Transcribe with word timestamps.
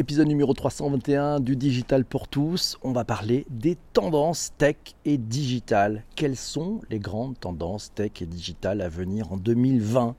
Épisode 0.00 0.28
numéro 0.28 0.54
321 0.54 1.40
du 1.40 1.56
Digital 1.56 2.06
pour 2.06 2.26
tous. 2.26 2.78
On 2.82 2.92
va 2.92 3.04
parler 3.04 3.44
des 3.50 3.76
tendances 3.92 4.50
tech 4.56 4.76
et 5.04 5.18
digital. 5.18 6.04
Quelles 6.16 6.38
sont 6.38 6.80
les 6.88 6.98
grandes 6.98 7.38
tendances 7.38 7.92
tech 7.94 8.12
et 8.22 8.24
digital 8.24 8.80
à 8.80 8.88
venir 8.88 9.30
en 9.30 9.36
2020 9.36 10.16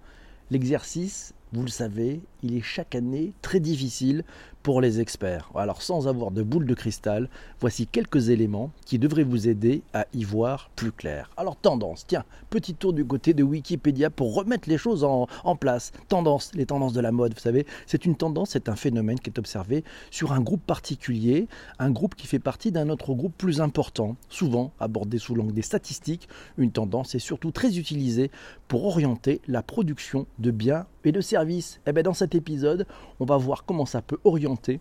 L'exercice, 0.52 1.34
vous 1.52 1.64
le 1.64 1.70
savez, 1.70 2.22
il 2.44 2.56
est 2.56 2.62
chaque 2.62 2.94
année 2.94 3.34
très 3.42 3.60
difficile 3.60 4.24
pour 4.64 4.82
les 4.82 5.00
experts. 5.00 5.50
Alors 5.56 5.82
sans 5.82 6.08
avoir 6.08 6.32
de 6.32 6.44
boule 6.44 6.66
de 6.66 6.74
cristal, 6.74 7.30
voici 7.60 7.88
quelques 7.88 8.30
éléments 8.30 8.72
qui 8.86 9.00
devraient 9.00 9.24
vous 9.24 9.48
aider 9.48 9.82
à 9.94 10.06
y 10.14 10.24
voir 10.24 10.70
plus 10.76 10.92
clair. 10.92 11.30
Alors 11.38 11.56
tendance, 11.56 12.06
tiens, 12.08 12.24
petit 12.50 12.74
tour 12.74 12.94
du 12.94 13.06
côté 13.06 13.34
de 13.34 13.44
Wikipédia 13.44 14.10
pour 14.10 14.34
remettre 14.36 14.70
les 14.70 14.78
choses 14.78 15.04
en, 15.04 15.28
place. 15.56 15.92
Tendance, 16.08 16.52
les 16.54 16.66
tendances 16.66 16.94
de 16.94 17.02
la 17.02 17.12
mode, 17.12 17.34
vous 17.34 17.40
savez, 17.40 17.66
c'est 17.86 18.06
une 18.06 18.16
tendance, 18.16 18.52
c'est 18.52 18.70
un 18.70 18.76
phénomène 18.76 19.20
qui 19.20 19.30
est 19.30 19.40
observé 19.40 19.84
sur 20.10 20.34
un 20.34 20.42
groupe 20.42 20.64
particulier, 20.66 21.48
un 21.80 21.92
groupe 21.92 22.16
qui 22.16 22.28
fait 22.28 22.40
partie 22.40 22.72
d'un 22.72 22.90
autre 22.90 23.14
groupe 23.14 23.34
plus 23.38 23.62
important, 23.62 24.16
souvent 24.30 24.72
abordé 24.80 25.18
sous 25.18 25.36
l'angle 25.36 25.54
des 25.54 25.62
statistiques. 25.62 26.28
Une 26.58 26.72
tendance 26.72 27.16
est 27.16 27.20
surtout 27.20 27.52
très 27.52 27.78
utilisée 27.78 28.32
pour 28.68 28.86
orienter 28.86 29.42
la 29.48 29.62
production 29.62 30.26
de 30.40 30.52
biens 30.52 30.86
et 31.06 31.12
de 31.12 31.22
services. 31.22 31.80
Et 31.86 31.90
eh 31.90 31.94
bien 31.94 32.04
dans 32.04 32.14
cet 32.14 32.36
épisode, 32.36 32.86
on 33.20 33.26
va 33.26 33.38
voir 33.38 33.66
comment 33.66 33.86
ça 33.86 34.02
peut 34.02 34.20
orienter 34.24 34.80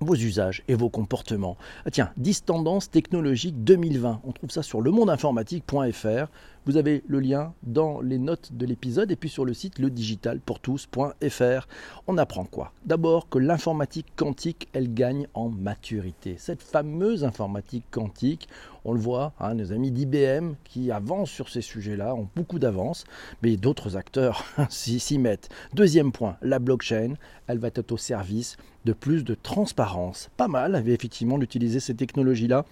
vos 0.00 0.14
usages 0.14 0.62
et 0.68 0.74
vos 0.74 0.90
comportements. 0.90 1.56
Ah, 1.84 1.90
tiens, 1.90 2.10
10 2.16 2.44
tendances 2.44 2.90
technologiques 2.90 3.64
2020. 3.64 4.20
On 4.24 4.32
trouve 4.32 4.50
ça 4.50 4.62
sur 4.62 4.80
lemondeinformatique.fr. 4.80 6.30
Vous 6.68 6.76
avez 6.76 7.02
le 7.08 7.18
lien 7.18 7.54
dans 7.62 8.02
les 8.02 8.18
notes 8.18 8.52
de 8.52 8.66
l'épisode 8.66 9.10
et 9.10 9.16
puis 9.16 9.30
sur 9.30 9.46
le 9.46 9.54
site 9.54 9.78
ledigitalpourtous.fr. 9.78 11.66
On 12.06 12.18
apprend 12.18 12.44
quoi? 12.44 12.74
D'abord 12.84 13.30
que 13.30 13.38
l'informatique 13.38 14.12
quantique, 14.16 14.68
elle 14.74 14.92
gagne 14.92 15.28
en 15.32 15.48
maturité. 15.48 16.34
Cette 16.36 16.60
fameuse 16.62 17.24
informatique 17.24 17.86
quantique, 17.90 18.50
on 18.84 18.92
le 18.92 19.00
voit, 19.00 19.32
hein, 19.40 19.54
nos 19.54 19.72
amis 19.72 19.90
d'IBM 19.90 20.56
qui 20.64 20.90
avancent 20.90 21.30
sur 21.30 21.48
ces 21.48 21.62
sujets-là 21.62 22.14
ont 22.14 22.28
beaucoup 22.36 22.58
d'avance, 22.58 23.04
mais 23.42 23.56
d'autres 23.56 23.96
acteurs 23.96 24.44
s'y 24.68 25.18
mettent. 25.18 25.48
Deuxième 25.72 26.12
point, 26.12 26.36
la 26.42 26.58
blockchain, 26.58 27.14
elle 27.46 27.60
va 27.60 27.68
être 27.68 27.92
au 27.92 27.96
service 27.96 28.58
de 28.84 28.92
plus 28.92 29.24
de 29.24 29.34
transparence. 29.34 30.28
Pas 30.36 30.48
mal, 30.48 30.82
effectivement, 30.86 31.38
d'utiliser 31.38 31.80
ces 31.80 31.94
technologies-là 31.94 32.66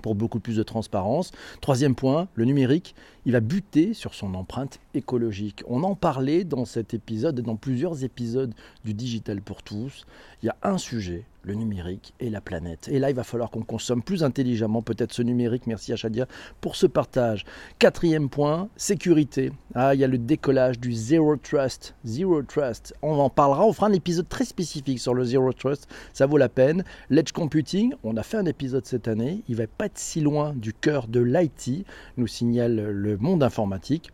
pour 0.00 0.14
beaucoup 0.14 0.40
plus 0.40 0.56
de 0.56 0.62
transparence. 0.62 1.32
Troisième 1.60 1.94
point, 1.94 2.28
le 2.34 2.44
numérique, 2.44 2.94
il 3.26 3.32
va 3.32 3.40
buter 3.40 3.94
sur 3.94 4.14
son 4.14 4.34
empreinte 4.34 4.80
écologique. 4.94 5.62
On 5.68 5.82
en 5.82 5.94
parlait 5.94 6.44
dans 6.44 6.64
cet 6.64 6.94
épisode 6.94 7.38
et 7.38 7.42
dans 7.42 7.56
plusieurs 7.56 8.04
épisodes 8.04 8.54
du 8.84 8.94
Digital 8.94 9.40
pour 9.42 9.62
tous. 9.62 10.06
Il 10.42 10.46
y 10.46 10.48
a 10.48 10.56
un 10.62 10.78
sujet, 10.78 11.24
le 11.42 11.54
numérique 11.54 12.14
et 12.20 12.30
la 12.30 12.40
planète. 12.40 12.88
Et 12.88 12.98
là, 12.98 13.10
il 13.10 13.16
va 13.16 13.24
falloir 13.24 13.50
qu'on 13.50 13.62
consomme 13.62 14.02
plus 14.02 14.22
intelligemment 14.22 14.82
peut-être 14.82 15.12
ce 15.12 15.22
numérique. 15.22 15.66
Merci 15.66 15.92
à 15.92 15.96
Shadia 15.96 16.26
pour 16.60 16.76
ce 16.76 16.86
partage. 16.86 17.44
Quatrième 17.78 18.28
point, 18.28 18.68
sécurité. 18.76 19.52
Ah, 19.74 19.94
il 19.94 20.00
y 20.00 20.04
a 20.04 20.08
le 20.08 20.18
décollage 20.18 20.78
du 20.78 20.92
Zero 20.92 21.36
Trust. 21.36 21.94
Zero 22.04 22.42
Trust. 22.42 22.94
On 23.02 23.18
en 23.18 23.30
parlera, 23.30 23.64
on 23.64 23.72
fera 23.72 23.86
un 23.86 23.92
épisode 23.92 24.28
très 24.28 24.44
spécifique 24.44 25.00
sur 25.00 25.14
le 25.14 25.24
Zero 25.24 25.52
Trust. 25.52 25.88
Ça 26.12 26.26
vaut 26.26 26.38
la 26.38 26.48
peine. 26.48 26.84
L'Edge 27.08 27.32
Computing, 27.32 27.94
on 28.04 28.16
a 28.16 28.22
fait 28.22 28.36
un 28.36 28.46
épisode 28.46 28.86
cette 28.86 29.08
année. 29.08 29.42
Il 29.48 29.56
va 29.56 29.66
pas 29.66 29.86
être 29.86 29.98
si 29.98 30.20
loin 30.20 30.52
du 30.54 30.72
cœur 30.72 31.08
de 31.08 31.20
l'IT, 31.20 31.86
nous 32.16 32.26
signale 32.26 32.90
le 32.90 33.16
monde 33.16 33.42
informatique. 33.42 34.10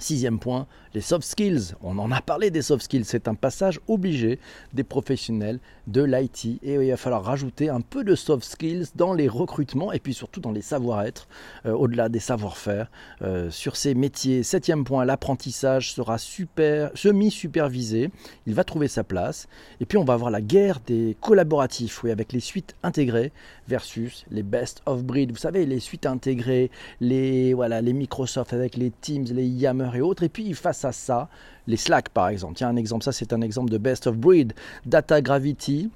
Sixième 0.00 0.38
point, 0.38 0.68
les 0.94 1.00
soft 1.00 1.26
skills. 1.26 1.74
On 1.82 1.98
en 1.98 2.12
a 2.12 2.20
parlé 2.20 2.52
des 2.52 2.62
soft 2.62 2.84
skills. 2.84 3.04
C'est 3.04 3.26
un 3.26 3.34
passage 3.34 3.80
obligé 3.88 4.38
des 4.72 4.84
professionnels 4.84 5.58
de 5.88 6.04
l'IT. 6.04 6.60
Et 6.62 6.74
il 6.74 6.90
va 6.90 6.96
falloir 6.96 7.24
rajouter 7.24 7.68
un 7.68 7.80
peu 7.80 8.04
de 8.04 8.14
soft 8.14 8.44
skills 8.44 8.86
dans 8.94 9.12
les 9.12 9.26
recrutements 9.26 9.90
et 9.90 9.98
puis 9.98 10.14
surtout 10.14 10.38
dans 10.38 10.52
les 10.52 10.62
savoir-être, 10.62 11.26
euh, 11.66 11.72
au-delà 11.72 12.08
des 12.08 12.20
savoir-faire 12.20 12.92
euh, 13.22 13.50
sur 13.50 13.74
ces 13.74 13.94
métiers. 13.94 14.44
Septième 14.44 14.84
point, 14.84 15.04
l'apprentissage 15.04 15.92
sera 15.92 16.16
super, 16.16 16.92
semi-supervisé. 16.94 18.10
Il 18.46 18.54
va 18.54 18.62
trouver 18.62 18.86
sa 18.86 19.02
place. 19.02 19.48
Et 19.80 19.84
puis 19.84 19.98
on 19.98 20.04
va 20.04 20.14
avoir 20.14 20.30
la 20.30 20.40
guerre 20.40 20.78
des 20.86 21.16
collaboratifs, 21.20 22.04
oui, 22.04 22.12
avec 22.12 22.32
les 22.32 22.38
suites 22.38 22.76
intégrées 22.84 23.32
versus 23.68 24.24
les 24.30 24.42
best 24.42 24.82
of 24.86 25.04
breed. 25.04 25.30
Vous 25.30 25.36
savez, 25.36 25.66
les 25.66 25.80
suites 25.80 26.06
intégrées, 26.06 26.70
les, 27.00 27.54
voilà, 27.54 27.80
les 27.80 27.92
Microsoft 27.92 28.52
avec 28.52 28.76
les 28.76 28.90
Teams, 28.90 29.26
les 29.30 29.46
Yammer 29.46 29.90
et 29.94 30.00
autres. 30.00 30.22
Et 30.22 30.28
puis 30.28 30.52
face 30.54 30.84
à 30.84 30.92
ça, 30.92 31.28
les 31.66 31.76
Slack 31.76 32.08
par 32.08 32.28
exemple. 32.28 32.54
Tiens, 32.54 32.68
un 32.68 32.76
exemple, 32.76 33.04
ça 33.04 33.12
c'est 33.12 33.32
un 33.32 33.42
exemple 33.42 33.70
de 33.70 33.78
best 33.78 34.06
of 34.06 34.16
breed. 34.16 34.54
Data 34.86 35.20
Gravity, 35.20 35.90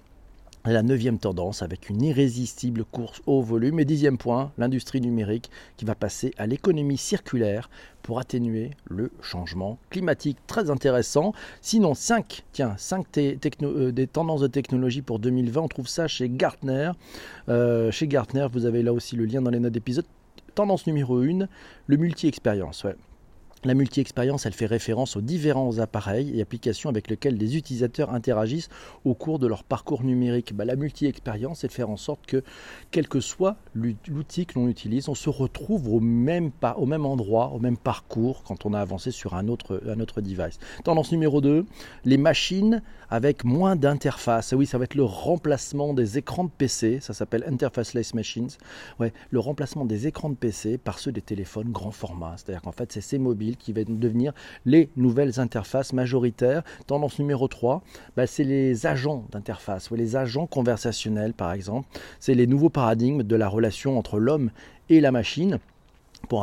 la 0.70 0.82
neuvième 0.82 1.18
tendance 1.18 1.62
avec 1.62 1.90
une 1.90 2.02
irrésistible 2.02 2.84
course 2.84 3.20
au 3.26 3.42
volume. 3.42 3.80
Et 3.80 3.84
dixième 3.84 4.18
point, 4.18 4.52
l'industrie 4.58 5.00
numérique 5.00 5.50
qui 5.76 5.84
va 5.84 5.94
passer 5.94 6.32
à 6.38 6.46
l'économie 6.46 6.98
circulaire 6.98 7.68
pour 8.02 8.20
atténuer 8.20 8.70
le 8.88 9.10
changement 9.20 9.78
climatique. 9.90 10.38
Très 10.46 10.70
intéressant. 10.70 11.32
Sinon, 11.60 11.94
5, 11.94 12.44
tiens, 12.52 12.74
5 12.76 13.06
euh, 13.62 13.90
des 13.90 14.06
tendances 14.06 14.40
de 14.40 14.46
technologie 14.46 15.02
pour 15.02 15.18
2020, 15.18 15.60
on 15.60 15.68
trouve 15.68 15.88
ça 15.88 16.06
chez 16.06 16.28
Gartner. 16.28 16.92
Euh, 17.48 17.90
chez 17.90 18.06
Gartner, 18.06 18.46
vous 18.52 18.66
avez 18.66 18.82
là 18.82 18.92
aussi 18.92 19.16
le 19.16 19.24
lien 19.24 19.42
dans 19.42 19.50
les 19.50 19.60
notes 19.60 19.72
d'épisode. 19.72 20.06
Tendance 20.54 20.86
numéro 20.86 21.18
1, 21.22 21.46
le 21.86 21.96
multi-expérience. 21.96 22.84
Ouais. 22.84 22.94
La 23.64 23.74
multi-expérience, 23.74 24.44
elle 24.44 24.54
fait 24.54 24.66
référence 24.66 25.16
aux 25.16 25.20
différents 25.20 25.78
appareils 25.78 26.36
et 26.36 26.42
applications 26.42 26.90
avec 26.90 27.08
lesquels 27.08 27.36
les 27.36 27.56
utilisateurs 27.56 28.12
interagissent 28.12 28.68
au 29.04 29.14
cours 29.14 29.38
de 29.38 29.46
leur 29.46 29.62
parcours 29.62 30.02
numérique. 30.02 30.52
Bah, 30.52 30.64
la 30.64 30.74
multi-expérience, 30.74 31.60
c'est 31.60 31.68
de 31.68 31.72
faire 31.72 31.88
en 31.88 31.96
sorte 31.96 32.26
que, 32.26 32.42
quel 32.90 33.06
que 33.06 33.20
soit 33.20 33.56
l'outil 33.74 34.46
que 34.46 34.58
l'on 34.58 34.66
utilise, 34.66 35.08
on 35.08 35.14
se 35.14 35.30
retrouve 35.30 35.88
au 35.94 36.00
même, 36.00 36.50
endroit, 36.64 37.52
au 37.52 37.60
même 37.60 37.76
parcours 37.76 38.42
quand 38.42 38.66
on 38.66 38.74
a 38.74 38.80
avancé 38.80 39.12
sur 39.12 39.34
un 39.34 39.46
autre, 39.46 39.80
device. 40.20 40.58
Tendance 40.82 41.12
numéro 41.12 41.40
2, 41.40 41.64
les 42.04 42.16
machines 42.16 42.82
avec 43.10 43.44
moins 43.44 43.76
d'interface. 43.76 44.54
Oui, 44.56 44.66
ça 44.66 44.78
va 44.78 44.84
être 44.84 44.94
le 44.94 45.04
remplacement 45.04 45.94
des 45.94 46.18
écrans 46.18 46.44
de 46.44 46.50
PC, 46.50 46.98
ça 47.00 47.12
s'appelle 47.12 47.44
Interfaceless 47.46 48.14
Machines. 48.14 48.48
Ouais, 48.98 49.12
le 49.30 49.38
remplacement 49.38 49.84
des 49.84 50.06
écrans 50.06 50.30
de 50.30 50.34
PC 50.34 50.78
par 50.78 50.98
ceux 50.98 51.12
des 51.12 51.20
téléphones 51.20 51.70
grand 51.70 51.90
format. 51.90 52.34
C'est-à-dire 52.36 52.62
qu'en 52.62 52.72
fait, 52.72 52.90
c'est 52.90 53.02
ces 53.02 53.18
mobiles 53.18 53.51
qui 53.56 53.72
vont 53.72 53.84
devenir 53.88 54.32
les 54.64 54.90
nouvelles 54.96 55.40
interfaces 55.40 55.92
majoritaires. 55.92 56.62
Tendance 56.86 57.18
numéro 57.18 57.48
3, 57.48 57.82
bah, 58.16 58.26
c'est 58.26 58.44
les 58.44 58.86
agents 58.86 59.26
d'interface, 59.30 59.90
ou 59.90 59.94
les 59.94 60.16
agents 60.16 60.46
conversationnels 60.46 61.34
par 61.34 61.52
exemple. 61.52 61.88
C'est 62.20 62.34
les 62.34 62.46
nouveaux 62.46 62.70
paradigmes 62.70 63.22
de 63.22 63.36
la 63.36 63.48
relation 63.48 63.98
entre 63.98 64.18
l'homme 64.18 64.50
et 64.88 65.00
la 65.00 65.12
machine 65.12 65.58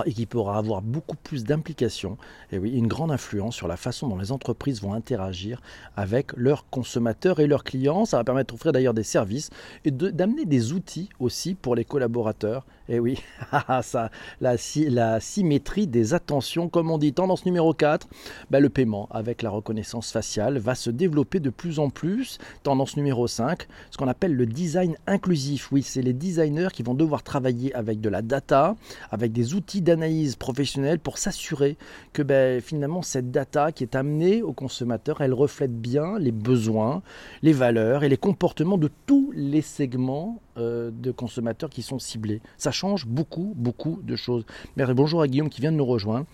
et 0.06 0.14
qui 0.14 0.26
pourra 0.26 0.58
avoir 0.58 0.82
beaucoup 0.82 1.16
plus 1.16 1.44
d'implication 1.44 2.18
et 2.52 2.60
oui, 2.60 2.72
une 2.72 2.88
grande 2.88 3.12
influence 3.12 3.56
sur 3.56 3.68
la 3.68 3.78
façon 3.78 4.08
dont 4.08 4.18
les 4.18 4.32
entreprises 4.32 4.82
vont 4.82 4.94
interagir 4.94 5.62
avec 5.96 6.32
leurs 6.36 6.70
consommateurs 6.70 7.40
et 7.40 7.48
leurs 7.48 7.64
clients. 7.64 8.06
Ça 8.06 8.18
va 8.18 8.24
permettre 8.24 8.54
d'offrir 8.54 8.72
d'ailleurs 8.72 8.94
des 8.94 9.04
services 9.04 9.50
et 9.86 9.92
d'amener 9.92 10.46
des 10.46 10.74
outils 10.74 11.10
aussi 11.20 11.56
pour 11.56 11.76
les 11.76 11.86
collaborateurs. 11.86 12.66
Et 12.92 13.00
oui, 13.00 13.20
ça, 13.84 14.10
la, 14.42 14.56
la, 14.88 15.20
symétrie 15.20 15.86
des 15.86 16.16
attentions, 16.16 16.70
comme 16.70 16.90
on 16.90 16.98
dit. 16.98 17.14
Tendance 17.14 17.46
numéro 17.46 17.72
4, 17.72 18.08
bah, 18.50 18.60
le 18.60 18.70
paiement 18.70 19.08
avec 19.12 19.44
la 19.44 19.52
reconnaissance 19.52 20.12
faciale 20.12 20.58
va 20.58 20.74
se 20.74 20.90
développer 20.90 21.40
de 21.40 21.52
plus 21.52 21.78
en 21.78 21.92
plus. 21.92 22.40
Tendance 22.64 22.98
numéro 22.98 23.28
5, 23.28 23.68
ce 23.92 23.98
qu'on 23.98 24.08
appelle 24.08 24.34
le 24.34 24.48
design 24.48 24.96
inclusif. 25.06 25.72
Oui, 25.72 25.84
c'est 25.84 26.02
les 26.02 26.14
designers 26.14 26.70
qui 26.74 26.82
vont 26.82 26.96
devoir 26.96 27.22
travailler 27.22 27.74
avec 27.76 28.02
de 28.02 28.10
la 28.10 28.24
data, 28.24 28.76
avec 29.12 29.34
des 29.34 29.54
outils 29.54 29.82
d'analyse 29.82 30.36
professionnelle 30.36 30.98
pour 30.98 31.20
s'assurer 31.20 31.78
que 32.14 32.24
ben, 32.24 32.60
finalement 32.60 33.04
cette 33.04 33.30
data 33.30 33.72
qui 33.72 33.84
est 33.84 33.96
amenée 33.96 34.42
au 34.42 34.52
consommateur, 34.52 35.22
elle 35.22 35.36
reflète 35.36 35.80
bien 35.80 36.18
les 36.18 36.32
besoins, 36.32 37.04
les 37.44 37.54
valeurs 37.54 38.04
et 38.04 38.10
les 38.10 38.18
comportements 38.18 38.80
de 38.80 38.90
tous 39.06 39.32
les 39.36 39.62
segments 39.62 40.42
euh, 40.60 40.92
de 40.92 41.12
consommateurs 41.12 41.70
qui 41.70 41.82
sont 41.82 42.00
ciblés. 42.00 42.42
Ça 42.58 42.72
change 42.72 43.06
beaucoup, 43.06 43.54
beaucoup 43.56 44.00
de 44.04 44.16
choses. 44.16 44.46
bonjour 44.94 45.22
à 45.22 45.28
Guillaume 45.28 45.50
qui 45.50 45.62
vient 45.62 45.72
de 45.72 45.78
nous 45.78 45.86
rejoindre. 45.86 46.26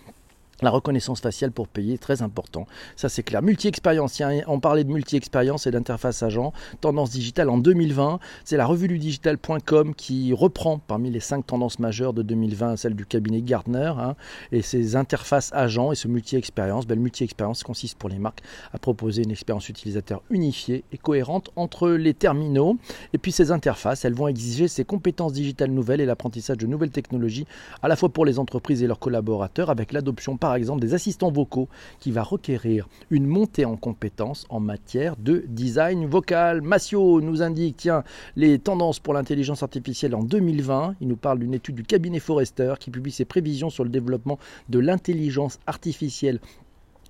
La 0.62 0.69
reconnaissance 0.69 1.19
faciale 1.19 1.52
pour 1.52 1.68
payer, 1.68 1.98
très 1.98 2.22
important. 2.22 2.66
Ça, 2.96 3.10
c'est 3.10 3.24
clair. 3.24 3.42
Multi-expérience. 3.42 4.22
On 4.48 4.62
parlait 4.62 4.86
de 4.86 4.92
multi-expérience 4.92 5.68
et 5.68 5.72
d'interface 5.72 6.24
agent. 6.24 6.54
Tendance 6.80 7.12
digitale 7.12 7.50
en 7.50 7.57
2020. 7.57 8.19
C'est 8.46 8.56
la 8.56 8.66
revue 8.66 8.88
du 8.88 8.98
digital.com 8.98 9.94
qui 9.94 10.31
reprend 10.31 10.80
parmi 10.80 11.12
les 11.12 11.19
cinq 11.19 11.46
tendances 11.46 11.80
majeures 11.80 12.13
de 12.13 12.22
2020 12.22 12.78
celle 12.78 12.96
du 12.96 13.06
cabinet 13.06 13.42
Gartner. 13.42 13.92
Hein, 13.98 14.16
et 14.54 14.62
ces 14.62 14.96
interfaces 14.96 15.52
agents 15.54 15.92
et 15.92 15.96
ce 15.96 16.07
multi-expérience. 16.07 16.88
Ben, 16.88 16.96
le 16.96 17.02
multi-expérience 17.02 17.63
consiste 17.63 17.98
pour 17.98 18.07
les 18.07 18.19
marques 18.19 18.42
à 18.74 18.80
proposer 18.80 19.24
une 19.24 19.31
expérience 19.31 19.68
utilisateur 19.68 20.22
unifiée 20.30 20.86
et 20.94 20.98
cohérente 20.98 21.50
entre 21.57 21.90
les 21.90 22.13
terminaux. 22.13 22.78
Et 23.12 23.18
puis 23.18 23.34
ces 23.34 23.52
interfaces, 23.52 24.06
elles 24.06 24.13
vont 24.13 24.30
exiger 24.30 24.69
ces 24.69 24.86
compétences 24.86 25.34
digitales 25.34 25.72
nouvelles 25.72 26.00
et 26.00 26.06
l'apprentissage 26.06 26.57
de 26.57 26.66
nouvelles 26.66 26.92
technologies 26.92 27.46
à 27.81 27.90
la 27.90 27.98
fois 27.98 28.07
pour 28.07 28.25
les 28.25 28.40
entreprises 28.40 28.84
et 28.84 28.88
leurs 28.88 29.00
collaborateurs 29.00 29.69
avec 29.69 29.92
l'adoption 29.92 30.38
par 30.45 30.53
exemple 30.53 30.80
des 30.80 30.94
assistants 30.94 31.31
vocaux 31.31 31.69
qui 32.00 32.12
va 32.12 32.21
requérir 32.21 32.88
une 33.09 33.25
montée 33.25 33.65
en 33.65 33.77
compétences 33.77 34.45
en 34.50 34.59
matière 34.59 35.15
de 35.18 35.44
design 35.47 36.06
vocal. 36.06 36.62
Massio 36.62 37.19
nous 37.19 37.42
indique, 37.42 37.77
tiens, 37.77 38.03
les 38.36 38.59
tendances 38.59 39.00
pour 39.00 39.15
l'intelligence 39.15 39.63
artificielle 39.63 40.13
en 40.13 40.21
2020. 40.21 40.97
Il 41.01 41.07
nous 41.07 41.15
parle 41.15 41.39
d'une 41.39 41.56
étude 41.56 41.74
du 41.74 41.83
cabinet 41.83 42.19
Forrester 42.19 42.75
qui 42.80 42.92
publie 42.92 43.12
ses 43.12 43.25
prévisions 43.25 43.71
sur 43.71 43.83
le 43.83 43.89
développement 43.89 44.38
de 44.69 44.77
l'intelligence 44.77 45.57
artificielle 45.65 46.39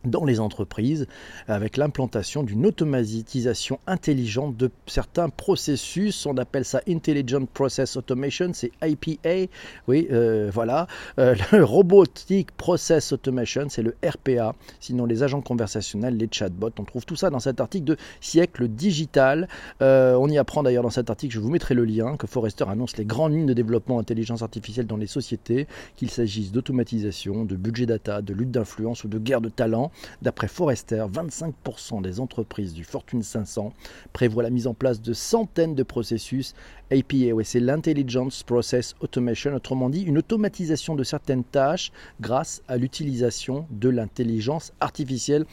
dans 0.05 0.25
les 0.25 0.39
entreprises 0.39 1.07
avec 1.47 1.77
l'implantation 1.77 2.43
d'une 2.43 2.65
automatisation 2.65 3.79
intelligente 3.87 4.57
de 4.57 4.71
certains 4.87 5.29
processus. 5.29 6.25
On 6.25 6.37
appelle 6.37 6.65
ça 6.65 6.81
Intelligent 6.87 7.45
Process 7.45 7.97
Automation, 7.97 8.51
c'est 8.53 8.71
IPA. 8.83 9.51
Oui, 9.87 10.07
euh, 10.11 10.49
voilà. 10.53 10.87
Euh, 11.19 11.35
le 11.51 11.63
Robotic 11.63 12.51
Process 12.51 13.11
Automation, 13.11 13.67
c'est 13.69 13.83
le 13.83 13.95
RPA. 14.05 14.55
Sinon, 14.79 15.05
les 15.05 15.23
agents 15.23 15.41
conversationnels, 15.41 16.17
les 16.17 16.29
chatbots, 16.31 16.71
on 16.79 16.83
trouve 16.83 17.05
tout 17.05 17.15
ça 17.15 17.29
dans 17.29 17.39
cet 17.39 17.59
article 17.59 17.85
de 17.85 17.97
Siècle 18.21 18.67
Digital. 18.67 19.47
Euh, 19.81 20.15
on 20.15 20.27
y 20.29 20.37
apprend 20.37 20.63
d'ailleurs 20.63 20.83
dans 20.83 20.89
cet 20.89 21.09
article, 21.09 21.33
je 21.33 21.39
vous 21.39 21.49
mettrai 21.49 21.73
le 21.73 21.85
lien, 21.85 22.17
que 22.17 22.27
Forrester 22.27 22.65
annonce 22.67 22.97
les 22.97 23.05
grandes 23.05 23.33
lignes 23.33 23.45
de 23.45 23.53
développement 23.53 23.99
intelligence 23.99 24.41
artificielle 24.41 24.87
dans 24.87 24.97
les 24.97 25.07
sociétés, 25.07 25.67
qu'il 25.95 26.09
s'agisse 26.09 26.51
d'automatisation, 26.51 27.45
de 27.45 27.55
budget 27.55 27.85
data, 27.85 28.21
de 28.21 28.33
lutte 28.33 28.51
d'influence 28.51 29.03
ou 29.03 29.07
de 29.07 29.19
guerre 29.19 29.41
de 29.41 29.49
talent. 29.49 29.91
D'après 30.21 30.47
Forrester, 30.47 31.05
25% 31.11 32.01
des 32.01 32.19
entreprises 32.19 32.73
du 32.73 32.83
Fortune 32.83 33.23
500 33.23 33.73
prévoient 34.13 34.43
la 34.43 34.49
mise 34.49 34.67
en 34.67 34.73
place 34.73 35.01
de 35.01 35.13
centaines 35.13 35.75
de 35.75 35.83
processus. 35.83 36.53
APA, 36.91 37.43
c'est 37.43 37.59
l'Intelligence 37.59 38.43
Process 38.43 38.95
Automation, 39.01 39.53
autrement 39.53 39.89
dit 39.89 40.03
une 40.03 40.17
automatisation 40.17 40.95
de 40.95 41.03
certaines 41.03 41.43
tâches 41.43 41.91
grâce 42.21 42.61
à 42.67 42.77
l'utilisation 42.77 43.67
de 43.71 43.89
l'intelligence 43.89 44.73
artificielle 44.79 45.45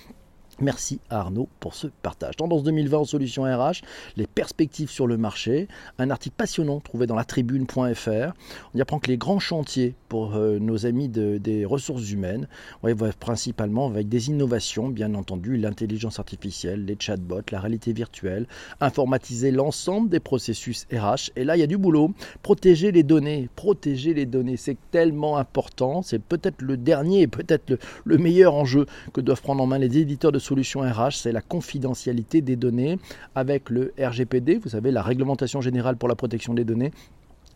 Merci 0.62 1.00
à 1.10 1.18
Arnaud 1.18 1.48
pour 1.58 1.74
ce 1.74 1.88
partage. 1.88 2.36
Tendance 2.36 2.62
2020 2.62 2.98
en 2.98 3.04
solutions 3.04 3.42
RH, 3.42 3.82
les 4.16 4.28
perspectives 4.28 4.90
sur 4.90 5.08
le 5.08 5.16
marché, 5.16 5.66
un 5.98 6.08
article 6.08 6.36
passionnant 6.36 6.78
trouvé 6.78 7.08
dans 7.08 7.16
la 7.16 7.24
tribune.fr. 7.24 8.32
On 8.72 8.78
y 8.78 8.80
apprend 8.80 9.00
que 9.00 9.08
les 9.08 9.16
grands 9.16 9.40
chantiers 9.40 9.96
pour 10.08 10.36
euh, 10.36 10.60
nos 10.60 10.86
amis 10.86 11.08
des 11.08 11.64
ressources 11.64 12.08
humaines, 12.12 12.46
ouais, 12.84 12.94
principalement 13.18 13.88
avec 13.88 14.08
des 14.08 14.28
innovations, 14.28 14.88
bien 14.88 15.14
entendu, 15.14 15.56
l'intelligence 15.56 16.20
artificielle, 16.20 16.84
les 16.84 16.96
chatbots, 16.96 17.40
la 17.50 17.58
réalité 17.58 17.92
virtuelle, 17.92 18.46
informatiser 18.80 19.50
l'ensemble 19.50 20.10
des 20.10 20.20
processus 20.20 20.86
RH. 20.92 21.32
Et 21.34 21.42
là, 21.42 21.56
il 21.56 21.60
y 21.60 21.64
a 21.64 21.66
du 21.66 21.78
boulot. 21.78 22.12
Protéger 22.42 22.92
les 22.92 23.02
données, 23.02 23.48
protéger 23.56 24.14
les 24.14 24.26
données, 24.26 24.56
c'est 24.56 24.76
tellement 24.92 25.38
important. 25.38 26.02
C'est 26.02 26.22
peut-être 26.22 26.62
le 26.62 26.76
dernier 26.76 27.22
et 27.22 27.26
peut-être 27.26 27.68
le, 27.70 27.78
le 28.04 28.18
meilleur 28.18 28.54
enjeu 28.54 28.86
que 29.12 29.20
doivent 29.20 29.42
prendre 29.42 29.64
en 29.64 29.66
main 29.66 29.78
les 29.78 29.98
éditeurs 29.98 30.30
de 30.30 30.38
solution 30.52 30.80
RH, 30.80 31.12
c'est 31.12 31.32
la 31.32 31.40
confidentialité 31.40 32.42
des 32.42 32.56
données 32.56 32.98
avec 33.34 33.70
le 33.70 33.94
RGPD, 33.98 34.58
vous 34.58 34.68
savez, 34.68 34.90
la 34.90 35.02
réglementation 35.02 35.62
générale 35.62 35.96
pour 35.96 36.10
la 36.10 36.14
protection 36.14 36.52
des 36.52 36.64
données 36.64 36.92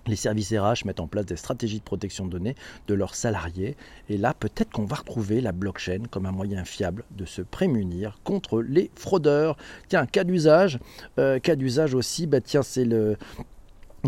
les 0.07 0.17
services 0.17 0.53
RH 0.53 0.87
mettent 0.87 1.01
en 1.01 1.09
place 1.09 1.27
des 1.27 1.35
stratégies 1.37 1.81
de 1.81 1.85
protection 1.85 2.27
de 2.27 2.31
données 2.31 2.55
de 2.87 2.95
leurs 2.95 3.17
salariés. 3.17 3.77
Et 4.09 4.17
là, 4.17 4.35
peut-être 4.35 4.71
qu'on 4.71 4.85
va 4.85 4.97
retrouver 4.97 5.41
la 5.41 5.51
blockchain 5.51 6.05
comme 6.11 6.27
un 6.27 6.31
moyen 6.31 6.65
fiable 6.65 7.03
de 7.11 7.25
se 7.25 7.43
prémunir 7.43 8.21
contre 8.23 8.63
les 8.63 8.89
fraudeurs. 8.95 9.57
Tiens, 9.89 10.07
cas 10.07 10.23
d'usage, 10.23 10.79
euh, 11.19 11.41
cas 11.41 11.57
d'usage 11.57 11.95
aussi, 11.95 12.29
bah 12.29 12.41
tiens, 12.41 12.63
c'est 12.63 12.85
le 12.85 13.17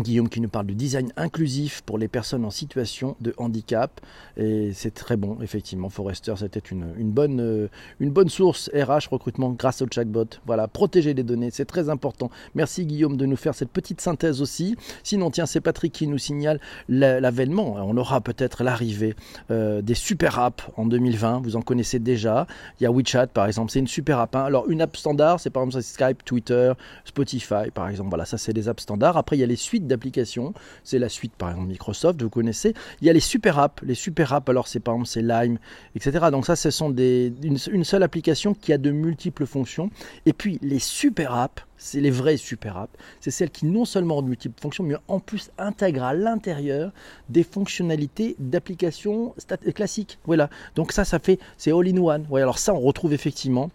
Guillaume 0.01 0.29
qui 0.29 0.41
nous 0.41 0.49
parle 0.49 0.65
du 0.65 0.75
design 0.75 1.11
inclusif 1.17 1.81
pour 1.81 1.97
les 1.97 2.07
personnes 2.07 2.45
en 2.45 2.51
situation 2.51 3.15
de 3.21 3.33
handicap. 3.37 4.01
Et 4.37 4.71
c'est 4.73 4.93
très 4.93 5.17
bon, 5.17 5.37
effectivement. 5.41 5.89
Forrester, 5.89 6.33
c'était 6.37 6.59
une, 6.59 6.93
bonne, 7.11 7.39
euh, 7.39 7.67
une 7.99 8.11
bonne 8.11 8.29
source 8.29 8.69
RH 8.73 9.09
recrutement 9.11 9.51
grâce 9.51 9.81
au 9.81 9.87
chatbot. 9.93 10.25
Voilà, 10.45 10.67
protéger 10.67 11.13
les 11.13 11.23
données, 11.23 11.49
c'est 11.51 11.65
très 11.65 11.89
important. 11.89 12.29
Merci 12.55 12.85
Guillaume 12.85 13.17
de 13.17 13.25
nous 13.25 13.35
faire 13.35 13.55
cette 13.55 13.71
petite 13.71 14.01
synthèse 14.01 14.41
aussi. 14.41 14.75
Sinon, 15.03 15.31
tiens, 15.31 15.45
c'est 15.45 15.61
Patrick 15.61 15.93
qui 15.93 16.07
nous 16.07 16.17
signale 16.17 16.59
l'avènement. 16.87 17.75
On 17.77 17.97
aura 17.97 18.21
peut-être 18.21 18.63
l'arrivée 18.63 19.15
euh, 19.51 19.81
des 19.81 19.93
super 19.93 20.39
apps 20.39 20.63
en 20.77 20.85
2020. 20.85 21.41
Vous 21.43 21.55
en 21.55 21.61
connaissez 21.61 21.99
déjà. 21.99 22.47
Il 22.79 22.83
y 22.83 22.87
a 22.87 22.91
WeChat, 22.91 23.27
par 23.27 23.45
exemple. 23.45 23.71
C'est 23.71 23.79
une 23.79 23.87
super 23.87 24.19
app. 24.19 24.35
Hein. 24.35 24.43
Alors, 24.43 24.69
une 24.69 24.81
app 24.81 24.95
standard, 24.95 25.39
c'est 25.39 25.49
par 25.49 25.63
exemple 25.63 25.83
Skype, 25.83 26.23
Twitter, 26.23 26.73
Spotify, 27.05 27.71
par 27.73 27.89
exemple. 27.89 28.09
Voilà, 28.09 28.25
ça, 28.25 28.37
c'est 28.37 28.53
des 28.53 28.69
apps 28.69 28.83
standards. 28.83 29.17
Après, 29.17 29.37
il 29.37 29.39
y 29.39 29.43
a 29.43 29.47
les 29.47 29.55
suites 29.55 29.87
d'applications. 29.89 30.53
C'est 30.83 30.99
la 30.99 31.09
suite 31.09 31.33
par 31.33 31.49
exemple 31.49 31.67
Microsoft, 31.67 32.21
vous 32.21 32.29
connaissez. 32.29 32.73
Il 33.01 33.07
y 33.07 33.09
a 33.09 33.13
les 33.13 33.19
super 33.19 33.59
apps. 33.59 33.83
Les 33.83 33.95
super 33.95 34.33
apps, 34.33 34.49
alors 34.49 34.67
c'est 34.67 34.79
par 34.79 34.95
exemple 34.95 35.09
c'est 35.09 35.21
Lime, 35.21 35.59
etc. 35.95 36.27
Donc 36.31 36.45
ça, 36.45 36.55
ce 36.55 36.71
sont 36.71 36.89
des, 36.89 37.33
une, 37.43 37.83
seule 37.83 38.03
application 38.03 38.53
qui 38.53 38.71
a 38.73 38.77
de 38.77 38.91
multiples 38.91 39.45
fonctions. 39.45 39.89
Et 40.25 40.33
puis 40.33 40.59
les 40.61 40.79
super 40.79 41.33
apps, 41.33 41.63
c'est 41.77 42.01
les 42.01 42.11
vraies 42.11 42.37
super 42.37 42.77
apps. 42.77 42.93
C'est 43.19 43.31
celles 43.31 43.49
qui 43.49 43.65
non 43.65 43.85
seulement 43.85 44.17
ont 44.17 44.21
de 44.21 44.27
multiples 44.27 44.59
fonctions, 44.61 44.83
mais 44.83 44.95
en 45.07 45.19
plus 45.19 45.49
intègrent 45.57 46.03
à 46.03 46.13
l'intérieur 46.13 46.91
des 47.29 47.43
fonctionnalités 47.43 48.35
d'applications 48.39 49.33
classiques. 49.73 50.19
Voilà. 50.25 50.49
Donc 50.75 50.91
ça, 50.91 51.05
ça 51.05 51.19
fait, 51.19 51.39
c'est 51.57 51.71
all-in-one. 51.71 52.25
Ouais, 52.29 52.41
alors 52.41 52.59
ça, 52.59 52.73
on 52.73 52.79
retrouve 52.79 53.13
effectivement 53.13 53.71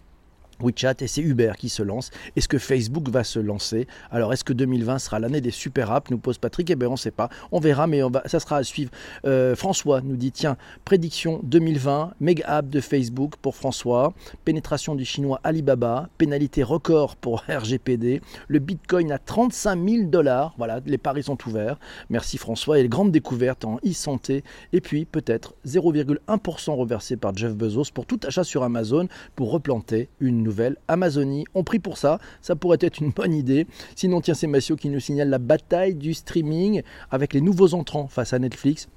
WeChat 0.61 0.95
et 1.01 1.07
c'est 1.07 1.21
Uber 1.21 1.53
qui 1.57 1.69
se 1.69 1.83
lance. 1.83 2.11
Est-ce 2.35 2.47
que 2.47 2.57
Facebook 2.57 3.09
va 3.09 3.23
se 3.23 3.39
lancer? 3.39 3.87
Alors 4.11 4.33
est-ce 4.33 4.43
que 4.43 4.53
2020 4.53 4.99
sera 4.99 5.19
l'année 5.19 5.41
des 5.41 5.51
super 5.51 5.91
apps? 5.91 6.11
Nous 6.11 6.17
pose 6.17 6.37
Patrick. 6.37 6.69
Eh 6.69 6.75
bien 6.75 6.89
on 6.89 6.93
ne 6.93 6.97
sait 6.97 7.11
pas. 7.11 7.29
On 7.51 7.59
verra, 7.59 7.87
mais 7.87 8.01
ça 8.25 8.39
sera 8.39 8.57
à 8.57 8.63
suivre. 8.63 8.91
Euh, 9.25 9.55
François 9.55 10.01
nous 10.01 10.15
dit 10.15 10.31
tiens, 10.31 10.57
prédiction 10.83 11.39
2020, 11.43 12.13
méga 12.19 12.45
app 12.47 12.69
de 12.69 12.81
Facebook 12.81 13.35
pour 13.41 13.55
François, 13.55 14.13
pénétration 14.43 14.95
du 14.95 15.05
chinois 15.05 15.39
Alibaba, 15.43 16.09
pénalité 16.17 16.63
record 16.63 17.15
pour 17.15 17.43
RGPD, 17.49 18.21
le 18.47 18.59
Bitcoin 18.59 19.11
à 19.11 19.19
35 19.19 19.89
000 19.89 20.03
dollars. 20.05 20.53
Voilà, 20.57 20.79
les 20.85 20.97
paris 20.97 21.23
sont 21.23 21.37
ouverts. 21.47 21.77
Merci 22.09 22.37
François. 22.37 22.79
Et 22.79 22.83
les 22.83 22.89
grandes 22.89 23.11
découvertes 23.11 23.65
en 23.65 23.77
e-santé. 23.85 24.43
Et 24.73 24.81
puis 24.81 25.05
peut-être 25.05 25.55
0,1% 25.65 26.75
reversé 26.75 27.17
par 27.17 27.35
Jeff 27.35 27.53
Bezos 27.53 27.91
pour 27.93 28.05
tout 28.05 28.19
achat 28.25 28.43
sur 28.43 28.63
Amazon 28.63 29.07
pour 29.35 29.51
replanter 29.51 30.09
une 30.19 30.43
Amazonie. 30.87 31.45
On 31.53 31.63
prie 31.63 31.79
pour 31.79 31.97
ça, 31.97 32.19
ça 32.41 32.55
pourrait 32.55 32.77
être 32.81 32.99
une 32.99 33.11
bonne 33.11 33.33
idée. 33.33 33.67
Sinon, 33.95 34.21
tiens, 34.21 34.33
c'est 34.33 34.47
Massio 34.47 34.75
qui 34.75 34.89
nous 34.89 34.99
signale 34.99 35.29
la 35.29 35.39
bataille 35.39 35.95
du 35.95 36.13
streaming 36.13 36.81
avec 37.11 37.33
les 37.33 37.41
nouveaux 37.41 37.73
entrants 37.73 38.07
face 38.07 38.33
à 38.33 38.39
Netflix. 38.39 38.87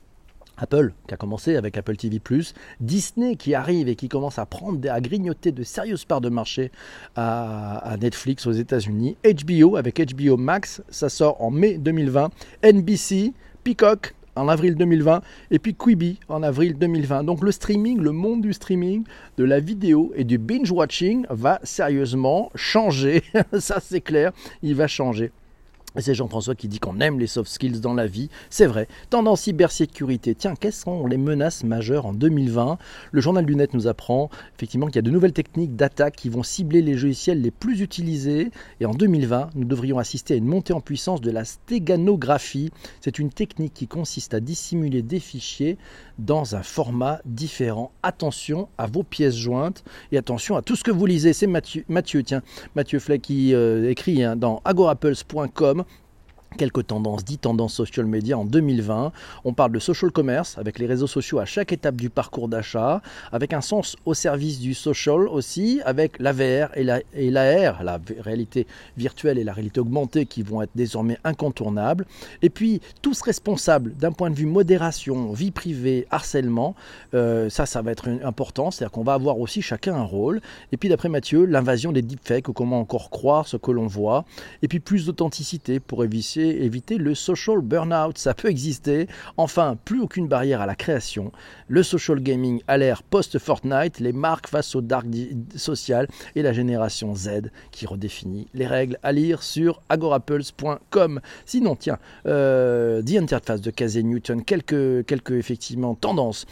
Apple 0.58 0.92
qui 1.06 1.14
a 1.14 1.16
commencé 1.16 1.56
avec 1.56 1.76
Apple 1.76 1.96
TV+, 1.96 2.20
Disney 2.80 3.36
qui 3.36 3.54
arrive 3.54 3.88
et 3.88 3.96
qui 3.96 4.08
commence 4.08 4.38
à 4.38 4.46
prendre 4.46 4.90
à 4.90 5.00
grignoter 5.00 5.52
de 5.52 5.62
sérieuses 5.62 6.04
parts 6.04 6.20
de 6.20 6.28
marché 6.28 6.70
à, 7.16 7.96
Netflix 8.00 8.46
aux 8.46 8.52
États-Unis, 8.52 9.16
HBO 9.24 9.76
avec 9.76 10.00
HBO 10.14 10.36
Max, 10.36 10.82
ça 10.88 11.08
sort 11.08 11.40
en 11.42 11.50
mai 11.50 11.78
2020, 11.78 12.31
NBC, 12.64 13.32
Peacock 13.64 14.14
en 14.38 14.48
avril 14.48 14.74
2020 14.76 15.22
et 15.50 15.58
puis 15.58 15.74
Quibi 15.74 16.18
en 16.28 16.42
avril 16.42 16.76
2020. 16.78 17.24
Donc 17.24 17.42
le 17.42 17.52
streaming, 17.52 18.00
le 18.00 18.12
monde 18.12 18.42
du 18.42 18.52
streaming, 18.52 19.04
de 19.36 19.44
la 19.44 19.60
vidéo 19.60 20.12
et 20.14 20.24
du 20.24 20.38
binge 20.38 20.70
watching 20.70 21.26
va 21.30 21.60
sérieusement 21.62 22.50
changer. 22.54 23.22
Ça 23.58 23.80
c'est 23.80 24.00
clair, 24.00 24.32
il 24.62 24.74
va 24.74 24.86
changer. 24.86 25.30
C'est 26.00 26.14
Jean-François 26.14 26.55
qui 26.55 26.69
dit 26.69 26.78
qu'on 26.78 27.00
aime 27.00 27.19
les 27.19 27.26
soft 27.26 27.50
skills 27.50 27.81
dans 27.81 27.94
la 27.94 28.06
vie. 28.06 28.31
C'est 28.50 28.67
vrai. 28.67 28.88
Tendance 29.10 29.43
cybersécurité. 29.43 30.34
Tiens, 30.34 30.55
quelles 30.55 30.72
sont 30.72 31.06
les 31.06 31.17
menaces 31.17 31.64
majeures 31.64 32.06
en 32.06 32.12
2020 32.12 32.78
Le 33.10 33.20
journal 33.20 33.44
du 33.44 33.56
nous 33.74 33.88
apprend 33.88 34.31
effectivement 34.56 34.86
qu'il 34.86 34.96
y 34.96 34.98
a 35.00 35.02
de 35.02 35.10
nouvelles 35.10 35.32
techniques 35.32 35.74
d'attaque 35.74 36.14
qui 36.14 36.28
vont 36.28 36.44
cibler 36.44 36.81
les 36.81 36.93
logiciels 36.93 37.43
les 37.43 37.50
plus 37.50 37.81
utilisés. 37.81 38.50
Et 38.81 38.86
en 38.86 38.94
2020, 38.94 39.50
nous 39.56 39.64
devrions 39.64 39.98
assister 39.98 40.34
à 40.34 40.36
une 40.36 40.46
montée 40.46 40.72
en 40.72 40.81
puissance 40.81 41.20
de 41.20 41.31
la 41.31 41.44
stéganographie. 41.44 42.70
C'est 43.00 43.19
une 43.19 43.31
technique 43.31 43.74
qui 43.74 43.88
consiste 43.88 44.34
à 44.34 44.40
dissimuler 44.40 45.02
des 45.02 45.19
fichiers 45.19 45.76
dans 46.19 46.55
un 46.55 46.62
format 46.62 47.20
différent. 47.24 47.90
Attention 48.02 48.69
à 48.78 48.86
vos 48.86 49.02
pièces 49.02 49.36
jointes 49.36 49.82
et 50.12 50.19
attention 50.19 50.56
à 50.56 50.62
tout 50.62 50.76
ce 50.76 50.84
que 50.84 50.90
vous 50.90 51.06
lisez. 51.06 51.32
C'est 51.32 51.46
Mathieu, 51.46 51.84
Mathieu, 51.88 52.22
tiens, 52.22 52.43
Mathieu 52.76 53.00
Fleck 53.00 53.22
qui 53.22 53.55
euh, 53.55 53.90
écrit 53.90 54.22
hein, 54.22 54.36
dans 54.36 54.60
agorapples.com 54.64 55.84
Quelques 56.56 56.86
tendances, 56.86 57.24
10 57.24 57.38
tendances 57.38 57.74
social 57.74 58.06
media 58.06 58.38
en 58.38 58.44
2020. 58.44 59.12
On 59.44 59.52
parle 59.52 59.70
de 59.70 59.78
social 59.78 60.10
commerce 60.10 60.56
avec 60.56 60.78
les 60.78 60.86
réseaux 60.86 61.06
sociaux 61.06 61.38
à 61.38 61.44
chaque 61.44 61.72
étape 61.72 61.96
du 61.96 62.08
parcours 62.08 62.48
d'achat, 62.48 63.02
avec 63.32 63.52
un 63.52 63.60
sens 63.60 63.96
au 64.06 64.14
service 64.14 64.58
du 64.58 64.72
social 64.72 65.28
aussi, 65.28 65.81
avec 65.84 66.19
la 66.19 66.32
VR 66.32 66.70
et 66.74 66.84
la, 66.84 67.00
et 67.12 67.31
l'AR, 67.31 67.84
la 67.84 68.00
réalité 68.20 68.67
virtuelle 68.96 69.38
et 69.38 69.44
la 69.44 69.52
réalité 69.52 69.81
augmentée 69.81 70.24
qui 70.24 70.43
vont 70.43 70.62
être 70.62 70.70
désormais 70.74 71.19
incontournables. 71.22 72.06
Et 72.40 72.48
puis 72.48 72.81
tous 73.02 73.20
responsables 73.20 73.94
d'un 73.94 74.12
point 74.12 74.31
de 74.31 74.34
vue 74.34 74.46
modération, 74.46 75.32
vie 75.32 75.50
privée, 75.50 76.06
harcèlement. 76.10 76.74
Euh, 77.12 77.50
ça, 77.50 77.67
ça 77.67 77.82
va 77.82 77.93
être 77.93 78.08
important. 78.24 78.70
C'est-à-dire 78.70 78.93
qu'on 78.93 79.05
va 79.05 79.12
avoir 79.12 79.38
aussi 79.38 79.60
chacun 79.60 79.94
un 79.94 80.05
rôle. 80.05 80.40
Et 80.72 80.78
puis 80.78 80.88
d'après 80.88 81.10
Mathieu, 81.10 81.44
l'invasion 81.44 81.93
des 81.93 82.02
deepfakes, 82.02 82.44
comment 82.44 82.81
encore 82.81 83.10
croire 83.10 83.46
ce 83.46 83.58
que 83.58 83.70
l'on 83.70 83.86
voit. 83.86 84.24
Et 84.62 84.69
puis 84.69 84.81
plus 84.81 85.06
d'authenticité 85.06 85.78
pour 85.78 86.05
éviter 86.05 86.37
éviter 86.42 86.98
le 86.98 87.14
social 87.14 87.60
burnout, 87.60 88.16
ça 88.16 88.34
peut 88.34 88.48
exister. 88.48 89.06
Enfin, 89.36 89.76
plus 89.84 90.00
aucune 90.00 90.28
barrière 90.28 90.60
à 90.60 90.66
la 90.66 90.74
création. 90.74 91.32
Le 91.68 91.82
social 91.82 92.20
gaming 92.20 92.60
à 92.68 92.78
l'ère 92.78 93.02
post-Fortnite, 93.02 94.00
les 94.00 94.12
marques 94.12 94.48
face 94.48 94.74
au 94.74 94.80
dark 94.80 95.06
social 95.56 96.08
et 96.34 96.42
la 96.42 96.52
génération 96.52 97.14
Z 97.14 97.50
qui 97.70 97.86
redéfinit 97.86 98.48
les 98.54 98.66
règles 98.66 98.98
à 99.02 99.12
lire 99.12 99.42
sur 99.42 99.82
agorapples.com. 99.88 101.20
Sinon, 101.46 101.76
tiens, 101.76 101.98
euh, 102.26 103.02
The 103.02 103.16
Interface 103.16 103.60
de 103.60 103.70
Casey 103.70 104.02
Newton, 104.02 104.44
quelques, 104.44 105.04
quelques 105.06 105.32
effectivement 105.32 105.94
tendances 105.94 106.46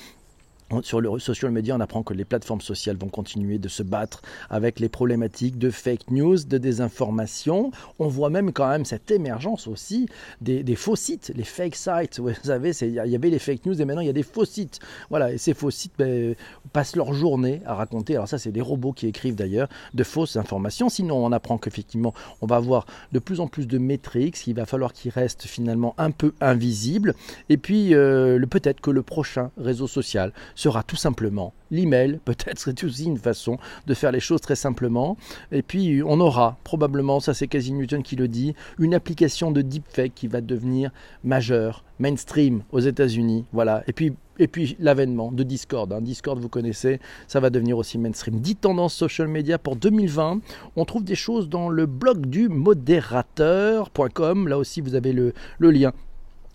sur 0.83 1.01
le 1.01 1.19
social 1.19 1.53
media, 1.53 1.77
on 1.77 1.81
apprend 1.81 2.03
que 2.03 2.13
les 2.13 2.25
plateformes 2.25 2.61
sociales 2.61 2.97
vont 2.97 3.09
continuer 3.09 3.59
de 3.59 3.69
se 3.69 3.83
battre 3.83 4.23
avec 4.51 4.81
les 4.81 4.89
problématiques 4.89 5.59
de 5.59 5.71
fake 5.71 6.11
news, 6.11 6.39
de 6.45 6.59
désinformation. 6.59 7.71
On 7.99 8.09
voit 8.09 8.31
même 8.31 8.53
quand 8.53 8.69
même 8.69 8.85
cette 8.85 9.11
émergence 9.11 9.69
aussi 9.69 10.09
des, 10.41 10.65
faux 10.75 10.97
sites, 10.97 11.33
les 11.37 11.45
fake 11.45 11.77
sites. 11.77 12.19
Vous 12.19 12.31
savez, 12.43 12.71
il 12.83 12.95
y 12.95 13.15
avait 13.15 13.31
les 13.31 13.39
fake 13.39 13.65
news 13.67 13.81
et 13.81 13.85
maintenant 13.85 14.01
il 14.01 14.07
y 14.07 14.11
a 14.11 14.15
des 14.15 14.25
faux 14.25 14.45
sites. 14.45 14.81
Voilà, 15.09 15.33
et 15.33 15.39
ces 15.39 15.55
faux 15.55 15.71
sites 15.71 15.93
ben, 15.99 16.35
passent 16.73 16.97
leur 16.97 17.15
journée 17.15 17.63
à 17.65 17.75
raconter. 17.75 18.17
Alors 18.17 18.29
ça, 18.29 18.39
c'est 18.39 18.53
des 18.53 18.61
robots 18.61 18.93
qui 18.93 19.07
écrivent 19.07 19.37
d'ailleurs 19.37 19.69
de 19.95 20.03
fausses 20.03 20.37
informations. 20.37 20.89
Sinon, 20.89 21.25
on 21.25 21.31
apprend 21.31 21.59
qu'effectivement, 21.59 22.13
on 22.41 22.47
va 22.47 22.57
avoir 22.57 22.87
de 23.13 23.21
plus 23.21 23.41
en 23.41 23.47
plus 23.47 23.69
de 23.69 23.79
métriques, 23.79 24.35
qu'il 24.35 24.55
va 24.55 24.67
falloir 24.67 24.93
qu'ils 24.93 25.13
restent 25.13 25.47
finalement 25.47 25.95
un 25.97 26.11
peu 26.11 26.35
invisibles. 26.41 27.15
Et 27.49 27.57
puis, 27.57 27.95
euh, 27.95 28.45
peut-être 28.47 28.81
que 28.81 28.91
le 28.91 29.03
prochain 29.03 29.51
réseau 29.57 29.87
social 29.87 30.33
sera 30.57 30.83
tout 30.83 30.97
simplement 30.97 31.55
l'email. 31.71 32.19
Peut-être 32.25 32.59
c'est 32.59 32.83
aussi 32.83 33.05
une 33.05 33.19
façon 33.19 33.59
de 33.87 33.95
faire 33.95 34.11
les 34.11 34.19
choses 34.19 34.41
très 34.41 34.57
simplement. 34.57 35.17
Et 35.53 35.63
puis 35.63 36.03
on 36.05 36.19
aura 36.19 36.59
probablement, 36.65 37.21
ça 37.21 37.35
c'est 37.35 37.47
Casey 37.47 37.71
Newton 37.71 38.03
qui 38.03 38.17
le 38.17 38.27
dit, 38.27 38.57
une 38.79 38.95
application 38.95 39.53
de 39.53 39.63
deepfake 39.63 40.15
qui 40.15 40.27
va 40.27 40.41
devenir 40.41 40.91
majeure, 41.23 41.85
mainstream 42.01 42.65
aux 42.73 42.81
États-Unis. 42.81 43.45
Voilà. 43.53 43.85
Et 43.87 43.93
puis 43.93 44.13
et 44.39 44.49
puis 44.49 44.77
l'avènement 44.79 45.33
de 45.33 45.43
Discord. 45.43 45.93
Hein. 45.93 46.03
Discord, 46.03 46.39
vous 46.39 46.49
connaissez, 46.49 47.01
ça 47.27 47.41
va 47.41 47.51
devenir 47.51 47.79
aussi 47.79 47.99
mainstream. 47.99 48.41
10 48.41 48.57
tendances 48.57 48.95
social 48.95 49.29
media 49.29 49.59
pour 49.59 49.77
2020. 49.77 50.41
On 50.77 50.85
trouve 50.85 51.05
des 51.05 51.15
choses 51.15 51.49
dans 51.49 51.69
le 51.69 51.87
blog 51.87 52.27
du 52.27 52.49
modérateur.com. 52.49 54.49
Là 54.49 54.59
aussi, 54.59 54.81
vous 54.81 54.95
avez 54.95 55.13
le, 55.13 55.33
le 55.59 55.71
lien 55.71 55.93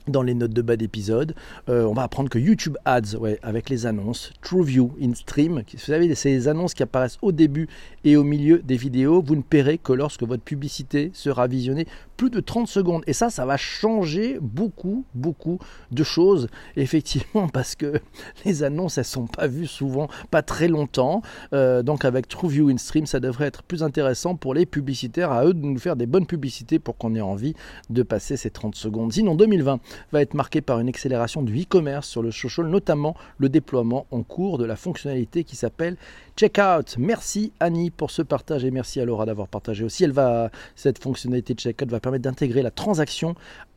dans 0.07 0.21
les 0.21 0.33
notes 0.33 0.53
de 0.53 0.61
bas 0.61 0.75
d'épisode. 0.75 1.35
Euh, 1.69 1.85
on 1.85 1.93
va 1.93 2.03
apprendre 2.03 2.29
que 2.29 2.39
YouTube 2.39 2.77
Ads, 2.85 3.17
avec 3.43 3.69
les 3.69 3.85
annonces, 3.85 4.31
TrueView 4.41 4.91
in 5.01 5.13
Stream, 5.13 5.63
vous 5.73 5.79
savez, 5.79 6.13
ces 6.15 6.47
annonces 6.47 6.73
qui 6.73 6.83
apparaissent 6.83 7.17
au 7.21 7.31
début 7.31 7.67
et 8.03 8.15
au 8.15 8.23
milieu 8.23 8.59
des 8.59 8.77
vidéos, 8.77 9.21
vous 9.21 9.35
ne 9.35 9.41
paierez 9.41 9.77
que 9.77 9.93
lorsque 9.93 10.23
votre 10.23 10.43
publicité 10.43 11.11
sera 11.13 11.47
visionnée 11.47 11.87
plus 12.21 12.29
de 12.29 12.39
30 12.39 12.67
secondes. 12.67 13.01
Et 13.07 13.13
ça, 13.13 13.31
ça 13.31 13.47
va 13.47 13.57
changer 13.57 14.37
beaucoup, 14.39 15.05
beaucoup 15.15 15.57
de 15.89 16.03
choses, 16.03 16.49
effectivement, 16.75 17.47
parce 17.53 17.73
que 17.73 17.99
les 18.45 18.61
annonces, 18.61 18.99
elles 18.99 19.05
sont 19.05 19.25
pas 19.25 19.47
vues 19.47 19.65
souvent, 19.65 20.07
pas 20.29 20.43
très 20.43 20.67
longtemps. 20.67 21.23
Euh, 21.53 21.81
donc 21.81 22.05
avec 22.05 22.27
TrueView 22.27 22.69
in 22.69 22.77
Stream, 22.77 23.07
ça 23.07 23.19
devrait 23.19 23.47
être 23.47 23.63
plus 23.63 23.81
intéressant 23.81 24.35
pour 24.35 24.53
les 24.53 24.67
publicitaires, 24.67 25.31
à 25.31 25.45
eux 25.45 25.55
de 25.55 25.65
nous 25.65 25.79
faire 25.79 25.95
des 25.95 26.05
bonnes 26.05 26.27
publicités 26.27 26.77
pour 26.77 26.95
qu'on 26.95 27.15
ait 27.15 27.21
envie 27.21 27.55
de 27.89 28.03
passer 28.03 28.37
ces 28.37 28.51
30 28.51 28.75
secondes. 28.75 29.11
Sinon, 29.11 29.33
2020, 29.33 29.79
va 30.11 30.21
être 30.21 30.35
marqué 30.35 30.61
par 30.61 30.79
une 30.79 30.89
accélération 30.89 31.41
du 31.41 31.59
e-commerce 31.59 32.07
sur 32.07 32.21
le 32.21 32.29
social, 32.29 32.67
notamment 32.67 33.15
le 33.39 33.49
déploiement 33.49 34.05
en 34.11 34.21
cours 34.21 34.59
de 34.59 34.65
la 34.65 34.75
fonctionnalité 34.75 35.43
qui 35.43 35.55
s'appelle 35.55 35.97
Checkout. 36.37 36.97
Merci 36.97 37.51
Annie 37.59 37.89
pour 37.89 38.11
ce 38.11 38.21
partage 38.21 38.63
et 38.63 38.71
merci 38.71 38.99
à 38.99 39.05
Laura 39.05 39.25
d'avoir 39.25 39.47
partagé 39.47 39.83
aussi. 39.83 40.03
Elle 40.03 40.11
va, 40.11 40.51
cette 40.75 41.01
fonctionnalité 41.01 41.55
Checkout 41.55 41.89
va 41.89 41.99
permettre 41.99 42.10
d'intégrer 42.19 42.61
la 42.61 42.71
transaction 42.71 43.35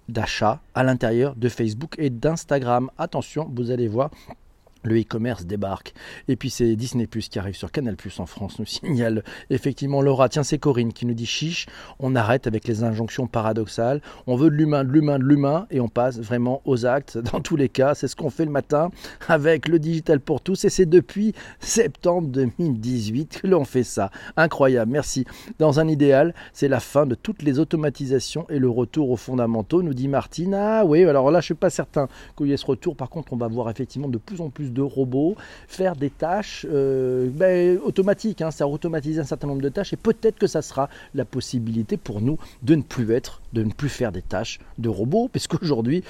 d'achat 0.08 0.60
à 0.74 0.82
l'intérieur 0.82 1.34
de 1.34 1.48
Facebook 1.48 1.94
et 1.98 2.10
d'Instagram. 2.10 2.90
Attention, 2.98 3.50
vous 3.54 3.70
allez 3.70 3.88
voir, 3.88 4.10
le 4.84 5.00
e-commerce 5.00 5.46
débarque. 5.46 5.94
Et 6.28 6.36
puis 6.36 6.50
c'est 6.50 6.76
Disney 6.76 7.06
Plus 7.06 7.28
qui 7.28 7.38
arrive 7.38 7.56
sur 7.56 7.72
Canal 7.72 7.96
Plus 7.96 8.20
en 8.20 8.26
France, 8.26 8.58
nous 8.58 8.66
signale 8.66 9.24
effectivement 9.50 10.02
Laura. 10.02 10.28
Tiens, 10.28 10.42
c'est 10.42 10.58
Corinne 10.58 10.92
qui 10.92 11.06
nous 11.06 11.14
dit 11.14 11.26
chiche, 11.26 11.66
on 11.98 12.14
arrête 12.14 12.46
avec 12.46 12.66
les 12.68 12.82
injonctions 12.82 13.26
paradoxales. 13.26 14.00
On 14.26 14.36
veut 14.36 14.50
de 14.50 14.54
l'humain, 14.54 14.84
de 14.84 14.90
l'humain, 14.90 15.18
de 15.18 15.24
l'humain, 15.24 15.66
et 15.70 15.80
on 15.80 15.88
passe 15.88 16.18
vraiment 16.18 16.62
aux 16.64 16.86
actes. 16.86 17.18
Dans 17.32 17.40
tous 17.40 17.56
les 17.56 17.68
cas, 17.68 17.94
c'est 17.94 18.08
ce 18.08 18.16
qu'on 18.16 18.30
fait 18.30 18.44
le 18.44 18.50
matin 18.50 18.90
avec 19.28 19.68
le 19.68 19.78
digital 19.78 20.20
pour 20.20 20.40
tous, 20.40 20.64
et 20.64 20.68
c'est 20.68 20.86
depuis 20.86 21.34
septembre 21.60 22.28
2018 22.28 23.40
que 23.42 23.46
l'on 23.46 23.64
fait 23.64 23.84
ça. 23.84 24.10
Incroyable, 24.36 24.92
merci. 24.92 25.24
Dans 25.58 25.80
un 25.80 25.88
idéal, 25.88 26.34
c'est 26.52 26.68
la 26.68 26.80
fin 26.80 27.06
de 27.06 27.14
toutes 27.14 27.42
les 27.42 27.58
automatisations 27.58 28.46
et 28.48 28.58
le 28.58 28.68
retour 28.68 29.10
aux 29.10 29.16
fondamentaux, 29.16 29.82
nous 29.82 29.94
dit 29.94 30.08
Martine. 30.08 30.54
Ah 30.54 30.84
oui, 30.84 31.04
alors 31.04 31.30
là, 31.30 31.40
je 31.40 31.46
suis 31.46 31.54
pas 31.54 31.70
certain 31.70 32.08
qu'il 32.36 32.48
y 32.48 32.52
ait 32.52 32.56
ce 32.56 32.66
retour. 32.66 32.96
Par 32.96 33.10
contre, 33.10 33.32
on 33.32 33.36
va 33.36 33.48
voir 33.48 33.70
effectivement 33.70 34.08
de 34.08 34.18
plus 34.18 34.40
en 34.40 34.50
plus 34.50 34.72
de 34.74 34.82
robots 34.82 35.36
faire 35.68 35.96
des 35.96 36.10
tâches 36.10 36.66
euh, 36.70 37.30
ben, 37.32 37.78
automatiques, 37.78 38.42
hein, 38.42 38.50
ça 38.50 38.68
automatise 38.68 39.18
un 39.18 39.24
certain 39.24 39.46
nombre 39.46 39.62
de 39.62 39.68
tâches 39.68 39.92
et 39.92 39.96
peut-être 39.96 40.38
que 40.38 40.46
ça 40.46 40.62
sera 40.62 40.88
la 41.14 41.24
possibilité 41.24 41.96
pour 41.96 42.20
nous 42.20 42.38
de 42.62 42.74
ne 42.74 42.82
plus 42.82 43.10
être, 43.12 43.40
de 43.52 43.62
ne 43.62 43.70
plus 43.70 43.88
faire 43.88 44.12
des 44.12 44.22
tâches 44.22 44.58
de 44.78 44.88
robots, 44.88 45.28
puisqu'aujourd'hui 45.28 46.04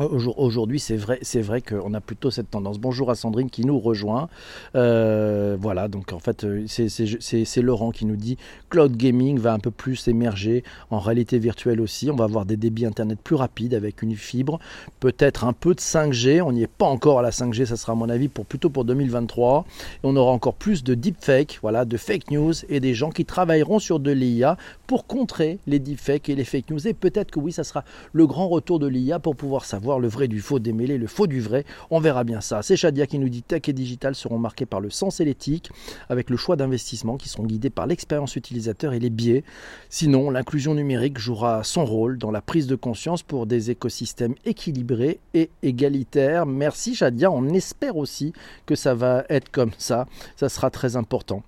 Aujourd'hui, 0.00 0.80
c'est 0.80 0.96
vrai, 0.96 1.18
c'est 1.20 1.42
vrai 1.42 1.60
qu'on 1.60 1.92
a 1.92 2.00
plutôt 2.00 2.30
cette 2.30 2.50
tendance. 2.50 2.78
Bonjour 2.78 3.10
à 3.10 3.14
Sandrine 3.14 3.50
qui 3.50 3.66
nous 3.66 3.78
rejoint. 3.78 4.30
Euh, 4.74 5.58
voilà, 5.60 5.88
donc 5.88 6.14
en 6.14 6.18
fait, 6.18 6.44
euh, 6.44 6.64
c'est 6.66 7.62
Laurent 7.62 7.90
qui 7.90 8.06
nous 8.06 8.16
dit 8.16 8.38
cloud 8.70 8.96
gaming 8.96 9.38
va 9.38 9.52
un 9.52 9.58
peu 9.58 9.70
plus 9.70 10.08
émerger 10.08 10.64
en 10.90 11.00
réalité 11.00 11.38
virtuelle 11.38 11.82
aussi. 11.82 12.10
On 12.10 12.16
va 12.16 12.24
avoir 12.24 12.46
des 12.46 12.56
débits 12.56 12.86
internet 12.86 13.18
plus 13.22 13.34
rapides 13.34 13.74
avec 13.74 14.00
une 14.00 14.16
fibre, 14.16 14.58
peut-être 15.00 15.44
un 15.44 15.52
peu 15.52 15.74
de 15.74 15.80
5G. 15.80 16.40
On 16.40 16.52
n'y 16.52 16.62
est 16.62 16.66
pas 16.66 16.86
encore 16.86 17.18
à 17.18 17.22
la 17.22 17.30
5G, 17.30 17.66
ça 17.66 17.76
sera 17.76 17.92
à 17.92 17.96
mon 17.96 18.08
avis 18.08 18.28
pour 18.28 18.46
plutôt 18.46 18.70
pour 18.70 18.86
2023. 18.86 19.66
Et 19.68 19.98
on 20.04 20.16
aura 20.16 20.32
encore 20.32 20.54
plus 20.54 20.82
de 20.82 20.94
deepfake, 20.94 21.58
voilà, 21.60 21.84
de 21.84 21.98
fake 21.98 22.30
news 22.30 22.54
et 22.70 22.80
des 22.80 22.94
gens 22.94 23.10
qui 23.10 23.26
travailleront 23.26 23.78
sur 23.78 24.00
de 24.00 24.12
l'IA 24.12 24.56
pour 24.86 25.06
contrer 25.06 25.58
les 25.66 25.78
deepfakes 25.78 26.30
et 26.30 26.34
les 26.34 26.44
fake 26.44 26.70
news. 26.70 26.88
Et 26.88 26.94
peut-être 26.94 27.30
que 27.30 27.38
oui, 27.38 27.52
ça 27.52 27.64
sera 27.64 27.84
le 28.14 28.26
grand 28.26 28.48
retour 28.48 28.78
de 28.78 28.86
l'IA 28.86 29.18
pour 29.18 29.36
pouvoir 29.36 29.66
savoir 29.66 29.89
le 29.98 30.08
vrai 30.08 30.28
du 30.28 30.40
faux, 30.40 30.58
démêler 30.58 30.98
le 30.98 31.06
faux 31.06 31.26
du 31.26 31.40
vrai. 31.40 31.64
On 31.90 32.00
verra 32.00 32.24
bien 32.24 32.40
ça. 32.40 32.62
C'est 32.62 32.76
Shadia 32.76 33.06
qui 33.06 33.18
nous 33.18 33.28
dit 33.28 33.42
tech 33.42 33.62
et 33.68 33.72
digital 33.72 34.14
seront 34.14 34.38
marqués 34.38 34.66
par 34.66 34.80
le 34.80 34.90
sens 34.90 35.20
et 35.20 35.24
l'éthique, 35.24 35.70
avec 36.08 36.30
le 36.30 36.36
choix 36.36 36.56
d'investissement 36.56 37.16
qui 37.16 37.28
seront 37.28 37.44
guidés 37.44 37.70
par 37.70 37.86
l'expérience 37.86 38.36
utilisateur 38.36 38.92
et 38.92 38.98
les 38.98 39.10
biais. 39.10 39.44
Sinon, 39.88 40.30
l'inclusion 40.30 40.74
numérique 40.74 41.18
jouera 41.18 41.64
son 41.64 41.84
rôle 41.84 42.18
dans 42.18 42.30
la 42.30 42.40
prise 42.40 42.66
de 42.66 42.76
conscience 42.76 43.22
pour 43.22 43.46
des 43.46 43.70
écosystèmes 43.70 44.34
équilibrés 44.44 45.18
et 45.34 45.50
égalitaires. 45.62 46.46
Merci 46.46 46.94
Shadia, 46.94 47.30
on 47.30 47.48
espère 47.48 47.96
aussi 47.96 48.32
que 48.66 48.74
ça 48.74 48.94
va 48.94 49.24
être 49.28 49.50
comme 49.50 49.72
ça. 49.78 50.06
Ça 50.36 50.48
sera 50.48 50.70
très 50.70 50.96
important. 50.96 51.42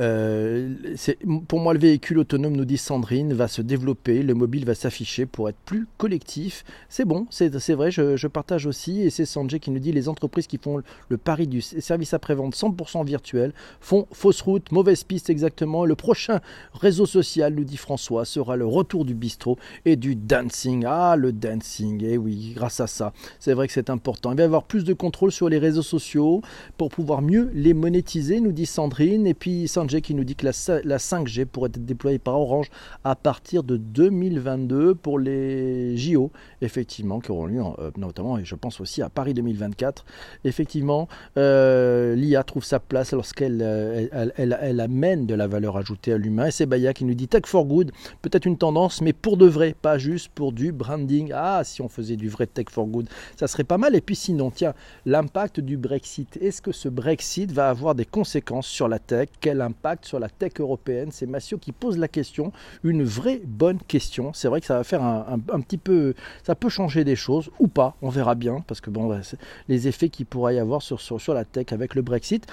Euh, 0.00 0.74
pour 1.48 1.60
moi, 1.60 1.74
le 1.74 1.80
véhicule 1.80 2.18
autonome, 2.18 2.56
nous 2.56 2.64
dit 2.64 2.78
Sandrine, 2.78 3.32
va 3.32 3.48
se 3.48 3.62
développer, 3.62 4.22
le 4.22 4.34
mobile 4.34 4.64
va 4.64 4.74
s'afficher 4.74 5.26
pour 5.26 5.48
être 5.48 5.58
plus 5.64 5.86
collectif. 5.96 6.64
C'est 6.88 7.04
bon, 7.04 7.26
c'est 7.30 7.48
vrai, 7.74 7.90
je, 7.90 8.26
partage 8.26 8.66
aussi. 8.66 9.02
Et 9.02 9.10
c'est 9.10 9.24
Sanjay 9.24 9.58
qui 9.58 9.70
nous 9.70 9.78
dit 9.78 9.92
les 9.92 10.08
entreprises 10.08 10.46
qui 10.46 10.58
font 10.58 10.82
le 11.08 11.16
pari 11.16 11.46
du 11.46 11.60
service 11.60 12.14
après-vente 12.14 12.54
100% 12.54 13.04
virtuel 13.04 13.52
font 13.80 14.06
fausse 14.12 14.40
route, 14.42 14.70
mauvaise 14.70 15.02
piste 15.04 15.30
exactement. 15.30 15.84
Le 15.84 15.94
prochain 15.94 16.40
réseau 16.74 17.06
social, 17.06 17.54
nous 17.54 17.64
dit 17.64 17.76
François, 17.76 18.24
sera 18.24 18.56
le 18.56 18.66
retour 18.66 19.04
du 19.04 19.14
bistrot 19.14 19.58
et 19.84 19.96
du 19.96 20.14
dancing. 20.14 20.84
Ah, 20.86 21.16
le 21.16 21.32
dancing, 21.32 22.04
eh 22.04 22.18
oui, 22.18 22.52
grâce 22.54 22.80
à 22.80 22.86
ça. 22.86 23.12
C'est 23.40 23.54
vrai 23.54 23.66
que 23.66 23.72
c'est 23.72 23.90
important. 23.90 24.32
Il 24.32 24.36
va 24.36 24.42
y 24.42 24.46
avoir 24.46 24.64
plus 24.64 24.84
de 24.84 24.92
contrôle 24.92 25.32
sur 25.32 25.48
les 25.48 25.58
réseaux 25.58 25.82
sociaux 25.82 26.42
pour 26.76 26.90
pouvoir 26.90 27.22
mieux 27.22 27.50
les 27.54 27.74
monétiser, 27.74 28.40
nous 28.40 28.52
dit 28.52 28.66
Sandrine. 28.66 29.26
Et 29.26 29.34
puis 29.34 29.66
Sanjay 29.68 29.87
qui 29.96 30.14
nous 30.14 30.24
dit 30.24 30.36
que 30.36 30.44
la, 30.44 30.52
5G 30.52 31.44
pourrait 31.46 31.68
être 31.68 31.84
déployée 31.84 32.18
par 32.18 32.38
Orange 32.38 32.70
à 33.04 33.16
partir 33.16 33.62
de 33.62 33.76
2022 33.76 34.94
pour 34.94 35.18
les 35.18 35.96
JO, 35.96 36.30
effectivement, 36.60 37.20
qui 37.20 37.30
auront 37.30 37.46
lieu 37.46 37.62
euh, 37.78 37.90
notamment, 37.96 38.38
et 38.38 38.44
je 38.44 38.54
pense 38.54 38.80
aussi 38.80 39.02
à 39.02 39.08
Paris 39.08 39.34
2024. 39.34 40.04
Effectivement, 40.44 41.08
euh, 41.36 42.14
l'IA 42.14 42.42
trouve 42.44 42.64
sa 42.64 42.80
place 42.80 43.12
lorsqu'elle 43.12 43.60
euh, 43.62 44.30
elle, 44.36 44.80
amène 44.80 45.26
de 45.26 45.34
la 45.34 45.46
valeur 45.46 45.76
ajoutée 45.76 46.12
à 46.12 46.18
l'humain. 46.18 46.46
Et 46.46 46.50
c'est 46.50 46.66
Baya 46.66 46.92
qui 46.92 47.04
nous 47.04 47.14
dit 47.14 47.28
Tech 47.28 47.42
for 47.46 47.64
Good, 47.64 47.90
peut-être 48.22 48.46
une 48.46 48.58
tendance, 48.58 49.00
mais 49.00 49.12
pour 49.12 49.36
de 49.36 49.46
vrai, 49.46 49.74
pas 49.80 49.98
juste 49.98 50.30
pour 50.34 50.52
du 50.52 50.72
branding. 50.72 51.32
Ah, 51.34 51.62
si 51.64 51.82
on 51.82 51.88
faisait 51.88 52.16
du 52.16 52.28
vrai 52.28 52.46
Tech 52.46 52.66
for 52.70 52.86
Good, 52.86 53.08
ça 53.36 53.46
serait 53.46 53.64
pas 53.64 53.78
mal. 53.78 53.94
Et 53.94 54.00
puis 54.00 54.16
sinon, 54.16 54.50
tiens, 54.50 54.74
l'impact 55.06 55.60
du 55.60 55.76
Brexit. 55.76 56.36
Est-ce 56.40 56.62
que 56.62 56.72
ce 56.72 56.88
Brexit 56.88 57.50
va 57.52 57.68
avoir 57.68 57.94
des 57.94 58.04
conséquences 58.04 58.66
sur 58.66 58.88
la 58.88 58.98
tech? 58.98 59.28
Quel 59.40 59.60
impact 59.60 59.77
sur 60.02 60.18
la 60.18 60.28
tech 60.28 60.52
européenne. 60.58 61.10
C'est 61.12 61.26
Massio 61.26 61.58
qui 61.58 61.72
pose 61.72 61.98
la 61.98 62.08
question, 62.08 62.52
une 62.84 63.04
vraie 63.04 63.40
bonne 63.44 63.78
question. 63.78 64.32
C'est 64.34 64.48
vrai 64.48 64.60
que 64.60 64.66
ça 64.66 64.76
va 64.76 64.84
faire 64.84 65.02
un, 65.02 65.60
petit 65.60 65.78
peu, 65.78 66.14
ça 66.42 66.54
peut 66.54 66.68
changer 66.68 67.04
des 67.04 67.16
choses 67.16 67.50
ou 67.58 67.68
pas, 67.68 67.96
on 68.02 68.08
verra 68.08 68.34
bien, 68.34 68.62
parce 68.66 68.80
que 68.80 68.90
bon, 68.90 69.18
les 69.68 69.88
effets 69.88 70.08
qu'il 70.08 70.26
pourrait 70.26 70.56
y 70.56 70.58
avoir 70.58 70.82
sur, 70.82 71.00
sur, 71.00 71.20
sur 71.20 71.34
la 71.34 71.44
tech 71.44 71.72
avec 71.72 71.94
le 71.94 72.02
Brexit. 72.02 72.46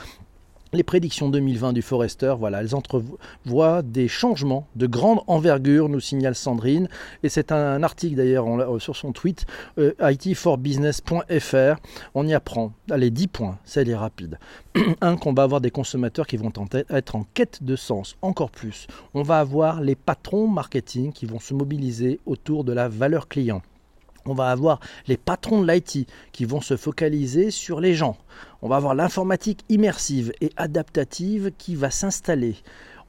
Les 0.76 0.84
prédictions 0.84 1.30
2020 1.30 1.74
du 1.74 1.82
Forester, 1.82 2.36
voilà, 2.38 2.62
elles 2.62 2.76
entrevoient 2.76 3.82
des 3.82 4.08
changements 4.08 4.68
de 4.76 4.88
grande 4.88 5.22
envergure, 5.28 5.90
nous 5.90 6.00
signale 6.00 6.36
Sandrine. 6.36 6.88
Et 7.24 7.30
c'est 7.30 7.52
un, 7.52 7.82
article 7.84 8.16
d'ailleurs 8.16 8.46
sur 8.80 8.96
son 8.96 9.12
tweet, 9.12 9.46
euh, 9.78 9.94
itforbusiness.fr. 10.00 11.80
On 12.14 12.28
y 12.28 12.34
apprend, 12.34 12.74
allez, 12.92 13.10
10 13.10 13.28
points, 13.28 13.58
c'est 13.64 13.84
les 13.84 13.96
rapide. 13.96 14.38
un, 15.02 15.18
qu'on 15.18 15.34
va 15.34 15.44
avoir 15.44 15.62
des 15.62 15.72
consommateurs 15.72 16.28
qui 16.28 16.38
vont 16.38 16.52
être 16.90 17.16
en 17.16 17.26
quête 17.34 17.64
de 17.64 17.76
sens, 17.76 18.16
encore 18.22 18.52
plus. 18.52 18.88
On 19.14 19.24
va 19.24 19.40
avoir 19.40 19.82
les 19.82 19.96
patrons 19.96 20.48
marketing 20.48 21.12
qui 21.12 21.26
vont 21.26 21.40
se 21.40 21.54
mobiliser 21.54 22.20
autour 22.26 22.64
de 22.64 22.74
la 22.74 22.88
valeur 22.88 23.28
client 23.28 23.62
on 24.26 24.34
va 24.34 24.52
avoir 24.52 24.80
les 25.08 25.18
patrons 25.18 25.62
de 25.62 25.72
l'IT 25.72 26.08
qui 26.32 26.46
vont 26.46 26.62
se 26.62 26.78
focaliser 26.78 27.52
sur 27.52 27.80
les 27.80 27.94
gens. 27.94 28.18
On 28.62 28.68
va 28.68 28.78
avoir 28.78 28.96
l'informatique 28.96 29.64
immersive 29.70 30.32
et 30.42 30.52
adaptative 30.58 31.52
qui 31.58 31.76
va 31.76 31.92
s'installer 31.92 32.56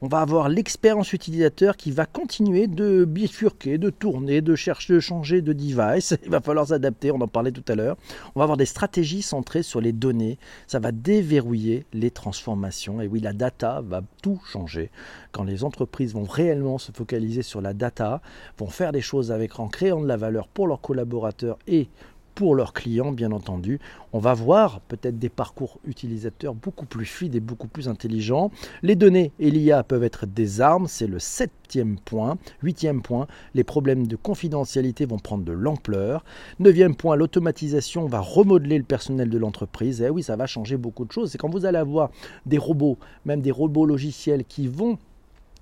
on 0.01 0.07
va 0.07 0.19
avoir 0.19 0.47
l'expérience 0.47 1.11
utilisateur 1.13 1.75
qui 1.75 1.91
va 1.91 2.05
continuer 2.05 2.67
de 2.67 3.03
bifurquer, 3.03 3.79
de 3.79 3.89
tourner, 3.89 4.41
de 4.41 4.55
chercher, 4.55 4.93
de 4.93 4.99
changer 4.99 5.41
de 5.41 5.53
device. 5.53 6.15
Il 6.23 6.29
va 6.29 6.39
falloir 6.39 6.67
s'adapter, 6.67 7.11
on 7.11 7.19
en 7.21 7.27
parlait 7.27 7.51
tout 7.51 7.63
à 7.67 7.75
l'heure. 7.75 7.97
On 8.35 8.39
va 8.39 8.43
avoir 8.43 8.57
des 8.57 8.65
stratégies 8.65 9.23
centrées 9.23 9.63
sur 9.63 9.81
les 9.81 9.93
données. 9.93 10.37
Ça 10.67 10.79
va 10.79 10.91
déverrouiller 10.91 11.85
les 11.93 12.11
transformations. 12.11 13.01
Et 13.01 13.07
oui, 13.07 13.21
la 13.21 13.33
data 13.33 13.81
va 13.81 14.01
tout 14.21 14.39
changer. 14.51 14.91
Quand 15.31 15.43
les 15.43 15.63
entreprises 15.63 16.13
vont 16.13 16.25
réellement 16.25 16.77
se 16.77 16.91
focaliser 16.91 17.41
sur 17.41 17.61
la 17.61 17.73
data, 17.73 18.21
vont 18.59 18.67
faire 18.67 18.91
des 18.91 19.01
choses 19.01 19.31
avec 19.31 19.59
en 19.59 19.67
créant 19.67 20.01
de 20.01 20.07
la 20.07 20.17
valeur 20.17 20.47
pour 20.47 20.67
leurs 20.67 20.81
collaborateurs 20.81 21.57
et 21.67 21.89
pour 22.37 22.53
leurs 22.53 22.73
clients, 22.73 23.11
bien 23.11 23.31
entendu. 23.31 23.79
On 24.13 24.19
va 24.19 24.35
voir 24.35 24.79
peut-être 24.81 25.17
des 25.17 25.27
parcours 25.27 25.79
utilisateurs 25.87 26.53
beaucoup 26.53 26.85
plus 26.85 27.07
fluides 27.07 27.33
et 27.33 27.39
beaucoup 27.39 27.67
plus 27.67 27.89
intelligents. 27.89 28.51
Les 28.83 28.95
données 28.95 29.31
et 29.39 29.49
l'IA 29.49 29.81
peuvent 29.81 30.03
être 30.03 30.27
des 30.27 30.61
armes, 30.61 30.85
c'est 30.85 31.07
le 31.07 31.17
septième 31.17 31.97
point. 31.97 32.37
Huitième 32.61 33.01
point, 33.01 33.25
les 33.55 33.63
problèmes 33.63 34.05
de 34.05 34.15
confidentialité 34.15 35.07
vont 35.07 35.17
prendre 35.17 35.45
de 35.45 35.51
l'ampleur. 35.51 36.23
Neuvième 36.59 36.95
point, 36.95 37.15
l'automatisation 37.15 38.05
va 38.05 38.19
remodeler 38.19 38.77
le 38.77 38.83
personnel 38.83 39.31
de 39.31 39.37
l'entreprise. 39.39 40.03
Eh 40.03 40.11
oui, 40.11 40.21
ça 40.21 40.35
va 40.35 40.45
changer 40.45 40.77
beaucoup 40.77 41.05
de 41.05 41.11
choses. 41.11 41.31
C'est 41.31 41.39
quand 41.39 41.49
vous 41.49 41.65
allez 41.65 41.79
avoir 41.79 42.11
des 42.45 42.59
robots, 42.59 42.99
même 43.25 43.41
des 43.41 43.49
robots 43.49 43.87
logiciels 43.87 44.45
qui 44.45 44.67
vont 44.67 44.99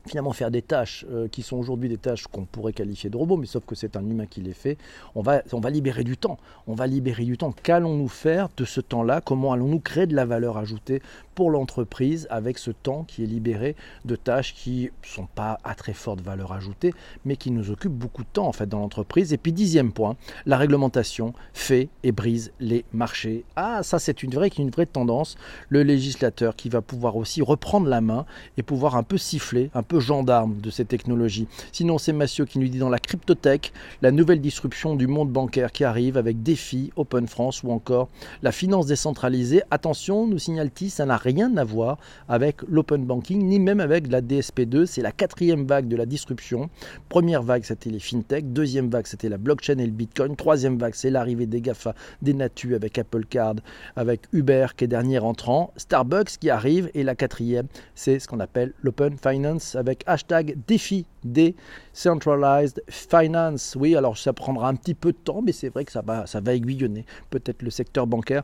finalement 0.08 0.34
faire 0.34 0.52
des 0.52 0.62
tâches 0.62 1.06
euh, 1.12 1.28
qui 1.28 1.42
sont 1.42 1.58
aujourd'hui 1.58 1.90
des 1.90 1.98
tâches 1.98 2.28
qu'on 2.28 2.46
pourrait 2.46 2.74
qualifier 2.74 3.10
de 3.10 3.18
robots, 3.18 3.38
mais 3.38 3.46
sauf 3.46 3.66
que 3.66 3.76
c'est 3.76 3.96
un 3.96 4.08
humain 4.08 4.26
qui 4.26 4.42
les 4.42 4.54
fait, 4.54 4.78
on 5.16 5.22
va, 5.22 5.42
on 5.52 5.60
va 5.60 5.70
libérer 5.70 6.04
du 6.04 6.18
temps. 6.18 6.38
On 6.68 6.74
va 6.74 6.88
libérer 6.88 7.26
du 7.26 7.38
temps. 7.38 7.54
Qu'allons-nous 7.64 8.08
faire 8.08 8.50
de 8.58 8.66
ce 8.66 8.82
temps-là? 8.82 9.22
Comment 9.22 9.54
allons-nous 9.54 9.80
créer 9.80 10.06
de 10.06 10.16
la 10.16 10.26
valeur 10.26 10.58
ajoutée 10.58 11.02
pour 11.34 11.52
l'entreprise 11.52 12.28
avec 12.30 12.58
ce 12.58 12.72
temps 12.72 13.04
qui 13.04 13.24
est 13.24 13.28
libéré 13.28 13.76
de 14.06 14.16
tâches 14.16 14.54
qui 14.54 14.84
ne 14.84 15.08
sont 15.08 15.28
pas 15.28 15.58
à 15.64 15.76
très 15.76 15.94
forte 15.94 16.22
valeur 16.22 16.54
ajoutée, 16.54 16.94
mais 17.26 17.36
qui 17.36 17.52
nous 17.52 17.72
occupent 17.72 17.92
beaucoup 17.92 18.24
de 18.24 18.30
temps 18.32 18.48
en 18.48 18.54
fait 18.54 18.68
dans 18.68 18.80
l'entreprise? 18.80 19.34
Et 19.34 19.38
puis 19.38 19.52
dixième 19.52 19.92
point, 19.92 20.16
la 20.46 20.58
réglementation 20.58 21.34
fait 21.54 21.90
et 22.04 22.12
brise 22.12 22.52
les 22.60 22.86
marchés. 22.94 23.44
Ah, 23.56 23.84
ça 23.84 24.00
c'est 24.00 24.24
une 24.24 24.32
vraie, 24.32 24.48
une 24.48 24.70
vraie 24.70 24.86
tendance. 24.86 25.36
Le 25.70 25.84
législateur 25.84 26.56
qui 26.56 26.70
va 26.70 26.82
pouvoir 26.82 27.16
aussi 27.16 27.42
reprendre 27.42 27.88
la 27.88 28.02
main 28.02 28.26
et 28.58 28.64
pouvoir 28.64 28.96
un 28.96 29.04
peu 29.04 29.18
siffler, 29.18 29.70
un 29.74 29.84
peu 29.84 29.95
gendarme 30.00 30.58
de 30.62 30.70
ces 30.70 30.86
technologies. 30.86 31.48
Sinon, 31.72 31.98
c'est 31.98 32.14
Massieu 32.14 32.46
qui 32.46 32.60
nous 32.60 32.68
dit 32.68 32.80
dans 32.80 32.90
la 32.90 33.00
cryptothèque, 33.00 33.74
la 34.02 34.12
nouvelle 34.12 34.42
disruption 34.42 34.96
du 34.96 35.08
monde 35.08 35.32
bancaire 35.32 35.72
qui 35.72 35.84
arrive 35.84 36.18
avec 36.18 36.44
Défi, 36.44 36.92
Open 36.96 37.28
France 37.28 37.64
ou 37.64 37.72
encore 37.72 38.10
la 38.42 38.52
finance 38.52 38.86
décentralisée. 38.86 39.62
Attention, 39.72 40.28
nous 40.28 40.40
signale-t-il, 40.40 40.90
ça 40.90 41.06
n'a 41.06 41.18
rien 41.18 41.56
à 41.58 41.64
voir 41.64 41.98
avec 42.28 42.62
l'open 42.68 43.06
banking, 43.06 43.44
ni 43.44 43.60
même 43.60 43.80
avec 43.80 44.12
la 44.12 44.22
DSP2. 44.22 44.86
C'est 44.86 45.02
la 45.02 45.12
quatrième 45.12 45.66
vague 45.66 45.88
de 45.88 45.96
la 45.96 46.06
disruption. 46.06 46.70
Première 47.10 47.44
vague, 47.44 47.64
c'était 47.64 47.90
les 47.90 48.00
fintech. 48.00 48.52
Deuxième 48.52 48.90
vague, 48.90 49.08
c'était 49.08 49.30
la 49.30 49.38
blockchain 49.38 49.78
et 49.78 49.86
le 49.86 49.92
bitcoin. 49.92 50.36
Troisième 50.36 50.78
vague, 50.78 50.96
c'est 50.96 51.10
l'arrivée 51.10 51.46
des 51.46 51.62
GAFA, 51.62 51.96
des 52.22 52.34
Natu 52.34 52.76
avec 52.76 52.98
Apple 52.98 53.26
Card, 53.26 53.56
avec 53.96 54.22
Uber 54.34 54.68
qui 54.76 54.86
est 54.86 54.88
dernier 54.88 55.20
entrant. 55.20 55.74
Starbucks 55.78 56.38
qui 56.40 56.50
arrive. 56.50 56.90
Et 56.94 57.04
la 57.04 57.16
quatrième, 57.16 57.68
c'est 57.94 58.20
ce 58.20 58.28
qu'on 58.28 58.40
appelle 58.40 58.74
l'open 58.82 59.18
finance 59.18 59.76
avec 59.86 60.04
hashtag 60.08 60.58
défi 60.68 61.06
Decentralized 61.24 62.84
Finance. 62.90 63.78
Oui, 63.80 63.96
alors 63.96 64.18
ça 64.18 64.34
prendra 64.34 64.68
un 64.68 64.76
petit 64.76 64.96
peu 64.96 65.12
de 65.12 65.18
temps, 65.18 65.42
mais 65.44 65.52
c'est 65.52 65.70
vrai 65.70 65.86
que 65.86 65.92
ça 65.92 66.02
va, 66.02 66.26
ça 66.26 66.42
va 66.42 66.54
aiguillonner 66.56 67.06
peut-être 67.30 67.62
le 67.62 67.70
secteur 67.70 68.08
bancaire. 68.08 68.44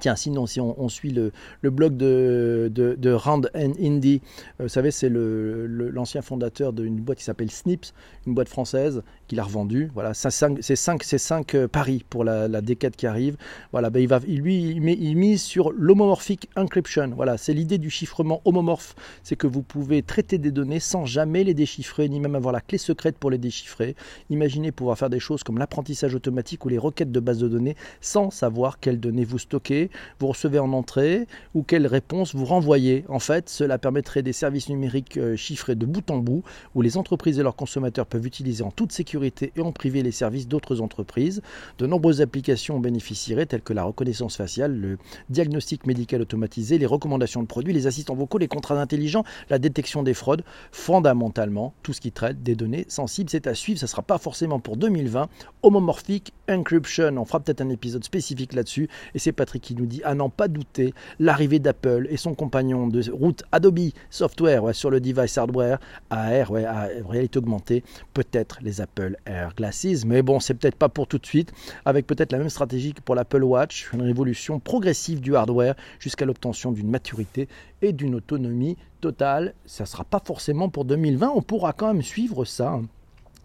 Tiens, 0.00 0.16
sinon, 0.16 0.46
si 0.46 0.60
on, 0.60 0.88
suit 0.88 1.10
le, 1.10 1.32
blog 1.70 1.96
de, 1.96 3.12
Rand 3.12 3.42
and 3.54 3.72
Indy, 3.80 4.20
euh, 4.60 4.64
vous 4.64 4.68
savez, 4.68 4.90
c'est 4.90 5.10
l'ancien 5.10 6.22
fondateur 6.22 6.72
d'une 6.72 6.96
boîte 6.96 7.18
qui 7.18 7.24
s'appelle 7.24 7.50
Snips, 7.50 7.92
une 8.26 8.34
boîte 8.34 8.48
française 8.48 9.02
qu'il 9.26 9.40
a 9.40 9.44
revendue. 9.44 9.90
Voilà, 9.94 10.14
c'est 10.14 10.30
5 10.30 11.02
cinq, 11.02 11.54
euh, 11.54 11.68
paris 11.68 12.04
pour 12.08 12.24
la, 12.24 12.48
décade 12.60 12.96
qui 12.96 13.06
arrive. 13.06 13.36
Voilà, 13.72 13.90
ben 13.90 14.06
il 14.26 14.40
lui, 14.40 14.70
il, 14.70 14.80
met, 14.80 14.96
mise 14.96 15.42
sur 15.42 15.70
l'homomorphic 15.72 16.48
encryption. 16.56 17.12
Voilà, 17.14 17.36
c'est 17.36 17.52
l'idée 17.52 17.78
du 17.78 17.90
chiffrement 17.90 18.40
homomorphe. 18.44 18.94
C'est 19.22 19.36
que 19.36 19.46
vous 19.46 19.62
pouvez 19.62 20.02
traiter 20.02 20.38
des 20.38 20.50
données 20.50 20.80
sans 20.80 21.06
jamais 21.06 21.44
les 21.44 21.54
déchiffrer, 21.54 22.08
ni 22.08 22.20
même 22.20 22.34
avoir 22.34 22.52
la 22.52 22.60
clé 22.60 22.78
secrète 22.78 23.16
pour 23.18 23.30
les 23.30 23.38
déchiffrer. 23.38 23.96
Imaginez 24.30 24.72
pouvoir 24.72 24.98
faire 24.98 25.10
des 25.10 25.20
choses 25.20 25.42
comme 25.42 25.58
l'apprentissage 25.58 26.14
automatique 26.14 26.64
ou 26.64 26.68
les 26.68 26.78
requêtes 26.78 27.12
de 27.12 27.20
base 27.20 27.38
de 27.38 27.48
données 27.48 27.76
sans 28.00 28.30
savoir 28.30 28.80
quelles 28.80 29.00
données 29.00 29.24
vous 29.24 29.38
stockez 29.38 29.87
vous 30.18 30.28
recevez 30.28 30.58
en 30.58 30.72
entrée 30.72 31.26
ou 31.54 31.62
quelle 31.62 31.86
réponse 31.86 32.34
vous 32.34 32.44
renvoyez. 32.44 33.04
En 33.08 33.18
fait, 33.18 33.48
cela 33.48 33.78
permettrait 33.78 34.22
des 34.22 34.32
services 34.32 34.68
numériques 34.68 35.16
euh, 35.16 35.36
chiffrés 35.36 35.74
de 35.74 35.86
bout 35.86 36.10
en 36.10 36.18
bout 36.18 36.42
où 36.74 36.82
les 36.82 36.96
entreprises 36.96 37.38
et 37.38 37.42
leurs 37.42 37.56
consommateurs 37.56 38.06
peuvent 38.06 38.26
utiliser 38.26 38.62
en 38.62 38.70
toute 38.70 38.92
sécurité 38.92 39.52
et 39.56 39.60
en 39.60 39.72
privé 39.72 40.02
les 40.02 40.12
services 40.12 40.48
d'autres 40.48 40.80
entreprises. 40.80 41.42
De 41.78 41.86
nombreuses 41.86 42.20
applications 42.20 42.76
en 42.76 42.80
bénéficieraient 42.80 43.46
telles 43.46 43.62
que 43.62 43.72
la 43.72 43.84
reconnaissance 43.84 44.36
faciale, 44.36 44.78
le 44.78 44.98
diagnostic 45.30 45.86
médical 45.86 46.22
automatisé, 46.22 46.78
les 46.78 46.86
recommandations 46.86 47.42
de 47.42 47.46
produits, 47.46 47.72
les 47.72 47.86
assistants 47.86 48.14
vocaux, 48.14 48.38
les 48.38 48.48
contrats 48.48 48.80
intelligents, 48.80 49.24
la 49.50 49.58
détection 49.58 50.02
des 50.02 50.14
fraudes. 50.14 50.44
Fondamentalement, 50.72 51.74
tout 51.82 51.92
ce 51.92 52.00
qui 52.00 52.12
traite 52.12 52.42
des 52.42 52.54
données 52.54 52.86
sensibles, 52.88 53.30
c'est 53.30 53.46
à 53.46 53.54
suivre. 53.54 53.78
Ça 53.78 53.86
ne 53.86 53.90
sera 53.90 54.02
pas 54.02 54.18
forcément 54.18 54.60
pour 54.60 54.76
2020. 54.76 55.28
Homomorphic 55.62 56.32
Encryption, 56.48 57.16
on 57.16 57.24
fera 57.24 57.40
peut-être 57.40 57.60
un 57.60 57.68
épisode 57.68 58.04
spécifique 58.04 58.52
là-dessus. 58.52 58.88
Et 59.14 59.18
c'est 59.18 59.32
Patrick 59.32 59.62
qui 59.68 59.74
nous 59.74 59.84
dit 59.84 60.02
à 60.02 60.14
n'en 60.14 60.30
pas 60.30 60.48
douter 60.48 60.94
l'arrivée 61.18 61.58
d'Apple 61.58 62.06
et 62.08 62.16
son 62.16 62.34
compagnon 62.34 62.86
de 62.86 63.02
route 63.12 63.42
Adobe 63.52 63.90
Software 64.08 64.74
sur 64.74 64.88
le 64.88 64.98
device 64.98 65.36
hardware 65.36 65.78
AR, 66.08 66.50
ouais, 66.50 66.64
à 66.64 66.88
réalité 67.06 67.38
augmentée, 67.38 67.84
peut-être 68.14 68.60
les 68.62 68.80
Apple 68.80 69.18
Air 69.26 69.52
Glasses, 69.54 70.06
mais 70.06 70.22
bon, 70.22 70.40
c'est 70.40 70.54
peut-être 70.54 70.76
pas 70.76 70.88
pour 70.88 71.06
tout 71.06 71.18
de 71.18 71.26
suite, 71.26 71.52
avec 71.84 72.06
peut-être 72.06 72.32
la 72.32 72.38
même 72.38 72.48
stratégie 72.48 72.94
que 72.94 73.02
pour 73.02 73.14
l'Apple 73.14 73.44
Watch, 73.44 73.90
une 73.92 74.00
révolution 74.00 74.58
progressive 74.58 75.20
du 75.20 75.36
hardware 75.36 75.74
jusqu'à 75.98 76.24
l'obtention 76.24 76.72
d'une 76.72 76.88
maturité 76.88 77.46
et 77.82 77.92
d'une 77.92 78.14
autonomie 78.14 78.78
totale. 79.02 79.52
Ça 79.66 79.84
ne 79.84 79.88
sera 79.88 80.04
pas 80.04 80.22
forcément 80.24 80.70
pour 80.70 80.86
2020, 80.86 81.30
on 81.34 81.42
pourra 81.42 81.74
quand 81.74 81.88
même 81.88 82.02
suivre 82.02 82.46
ça. 82.46 82.80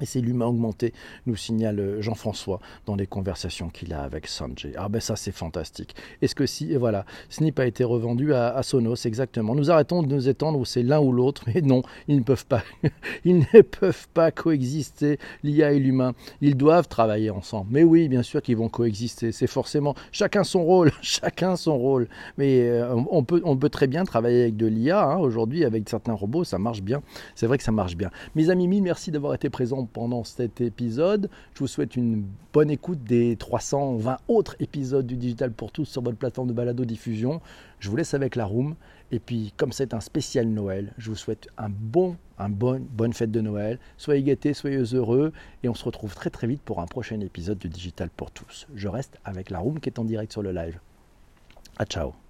Et 0.02 0.06
c'est 0.06 0.22
l'humain 0.22 0.48
augmenté, 0.48 0.94
nous 1.28 1.36
signale 1.36 1.80
euh, 1.80 2.02
Jean-François 2.02 2.60
dans 2.86 2.96
les 2.96 3.08
conversations 3.08 3.70
qu'il 3.70 3.94
a 3.94 4.02
avec 4.02 4.28
Sanjay. 4.28 4.74
Ah 4.76 4.90
ben 4.90 5.00
ça 5.00 5.16
c'est 5.16 5.32
fantastique. 5.32 5.96
Est-ce 6.22 6.36
que 6.36 6.46
si, 6.46 6.74
et 6.74 6.78
voilà, 6.78 7.06
Snip 7.30 7.60
a 7.60 7.66
été 7.66 7.84
revendu 7.84 8.34
à, 8.34 8.62
Sonos, 8.64 9.06
exactement. 9.06 9.56
Nous 9.56 9.70
arrêtons 9.72 10.04
de 10.04 10.14
nous 10.14 10.28
étendre 10.28 10.60
où 10.60 10.66
c'est 10.66 10.84
l'un 10.84 11.00
ou 11.00 11.12
l'autre, 11.12 11.44
mais 11.48 11.62
non, 11.62 11.84
ils 12.08 12.18
ne 12.18 12.24
peuvent 12.24 12.46
pas. 12.46 12.64
ils 13.26 13.40
ne 13.54 13.62
peuvent 13.62 14.08
pas 14.14 14.32
coexister, 14.32 15.20
l'IA 15.44 15.74
et 15.74 15.80
l'humain. 15.80 16.14
Ils 16.42 16.58
doivent 16.58 16.88
travailler 16.88 17.30
ensemble. 17.30 17.68
Mais 17.72 17.84
oui, 17.84 18.10
bien 18.10 18.24
sûr 18.24 18.42
qu'ils 18.42 18.58
vont 18.58 18.70
coexister. 18.70 19.32
C'est 19.32 19.48
forcément 19.48 19.96
chacun 20.12 20.44
son 20.44 20.64
rôle, 20.64 20.92
chacun 21.02 21.56
son 21.56 21.78
rôle. 21.78 22.08
Mais 22.38 22.62
euh, 22.62 22.96
on, 23.12 23.24
peut, 23.24 23.42
on 23.46 23.56
peut 23.56 23.70
très 23.70 23.88
bien 23.88 24.06
travailler 24.06 24.44
avec 24.44 24.58
de 24.58 24.66
l'IA. 24.66 25.04
Hein. 25.04 25.18
Aujourd'hui, 25.18 25.66
avec 25.66 25.88
certains 25.88 26.14
robots, 26.14 26.44
ça 26.44 26.58
marche 26.58 26.82
bien. 26.82 27.02
C'est 27.36 27.48
vrai 27.48 27.58
que 27.58 27.64
ça 27.64 27.72
marche 27.72 27.96
bien. 27.96 28.10
Mes 28.36 28.50
amis, 28.50 28.68
mille 28.68 28.84
merci 28.84 29.12
d'avoir 29.12 29.34
été 29.34 29.50
présents 29.50 29.83
pendant 29.86 30.24
cet 30.24 30.62
épisode. 30.62 31.30
Je 31.54 31.60
vous 31.60 31.68
souhaite 31.68 31.96
une 31.96 32.26
bonne 32.54 32.70
écoute 32.70 33.04
des 33.04 33.36
320 33.36 34.18
autres 34.28 34.56
épisodes 34.60 35.06
du 35.06 35.16
Digital 35.16 35.52
pour 35.52 35.72
tous 35.72 35.86
sur 35.86 36.02
votre 36.02 36.18
plateforme 36.18 36.48
de 36.48 36.54
balado 36.54 36.86
diffusion. 36.86 37.42
Je 37.80 37.90
vous 37.90 37.96
laisse 37.96 38.14
avec 38.14 38.36
la 38.36 38.46
room. 38.46 38.76
Et 39.12 39.20
puis, 39.20 39.54
comme 39.58 39.72
c'est 39.72 39.94
un 39.94 40.00
spécial 40.00 40.48
Noël, 40.48 40.94
je 40.98 41.10
vous 41.10 41.16
souhaite 41.16 41.48
un 41.58 41.70
bon, 41.70 42.16
un 42.40 42.50
bon, 42.50 42.86
bonne 42.92 43.14
fête 43.14 43.32
de 43.32 43.42
Noël. 43.42 43.80
Soyez 43.98 44.24
gâtés, 44.24 44.54
soyez 44.54 44.78
heureux. 44.94 45.34
Et 45.64 45.70
on 45.70 45.76
se 45.76 45.86
retrouve 45.86 46.16
très 46.16 46.30
très 46.30 46.48
vite 46.48 46.62
pour 46.62 46.82
un 46.82 46.88
prochain 46.88 47.20
épisode 47.20 47.60
du 47.60 47.70
Digital 47.70 48.10
pour 48.10 48.32
tous. 48.32 48.68
Je 48.74 48.88
reste 48.88 49.20
avec 49.24 49.50
la 49.50 49.60
room 49.60 49.80
qui 49.80 49.90
est 49.90 50.00
en 50.00 50.06
direct 50.06 50.32
sur 50.32 50.42
le 50.42 50.52
live. 50.52 50.80
À 51.78 51.86
ciao 51.86 52.23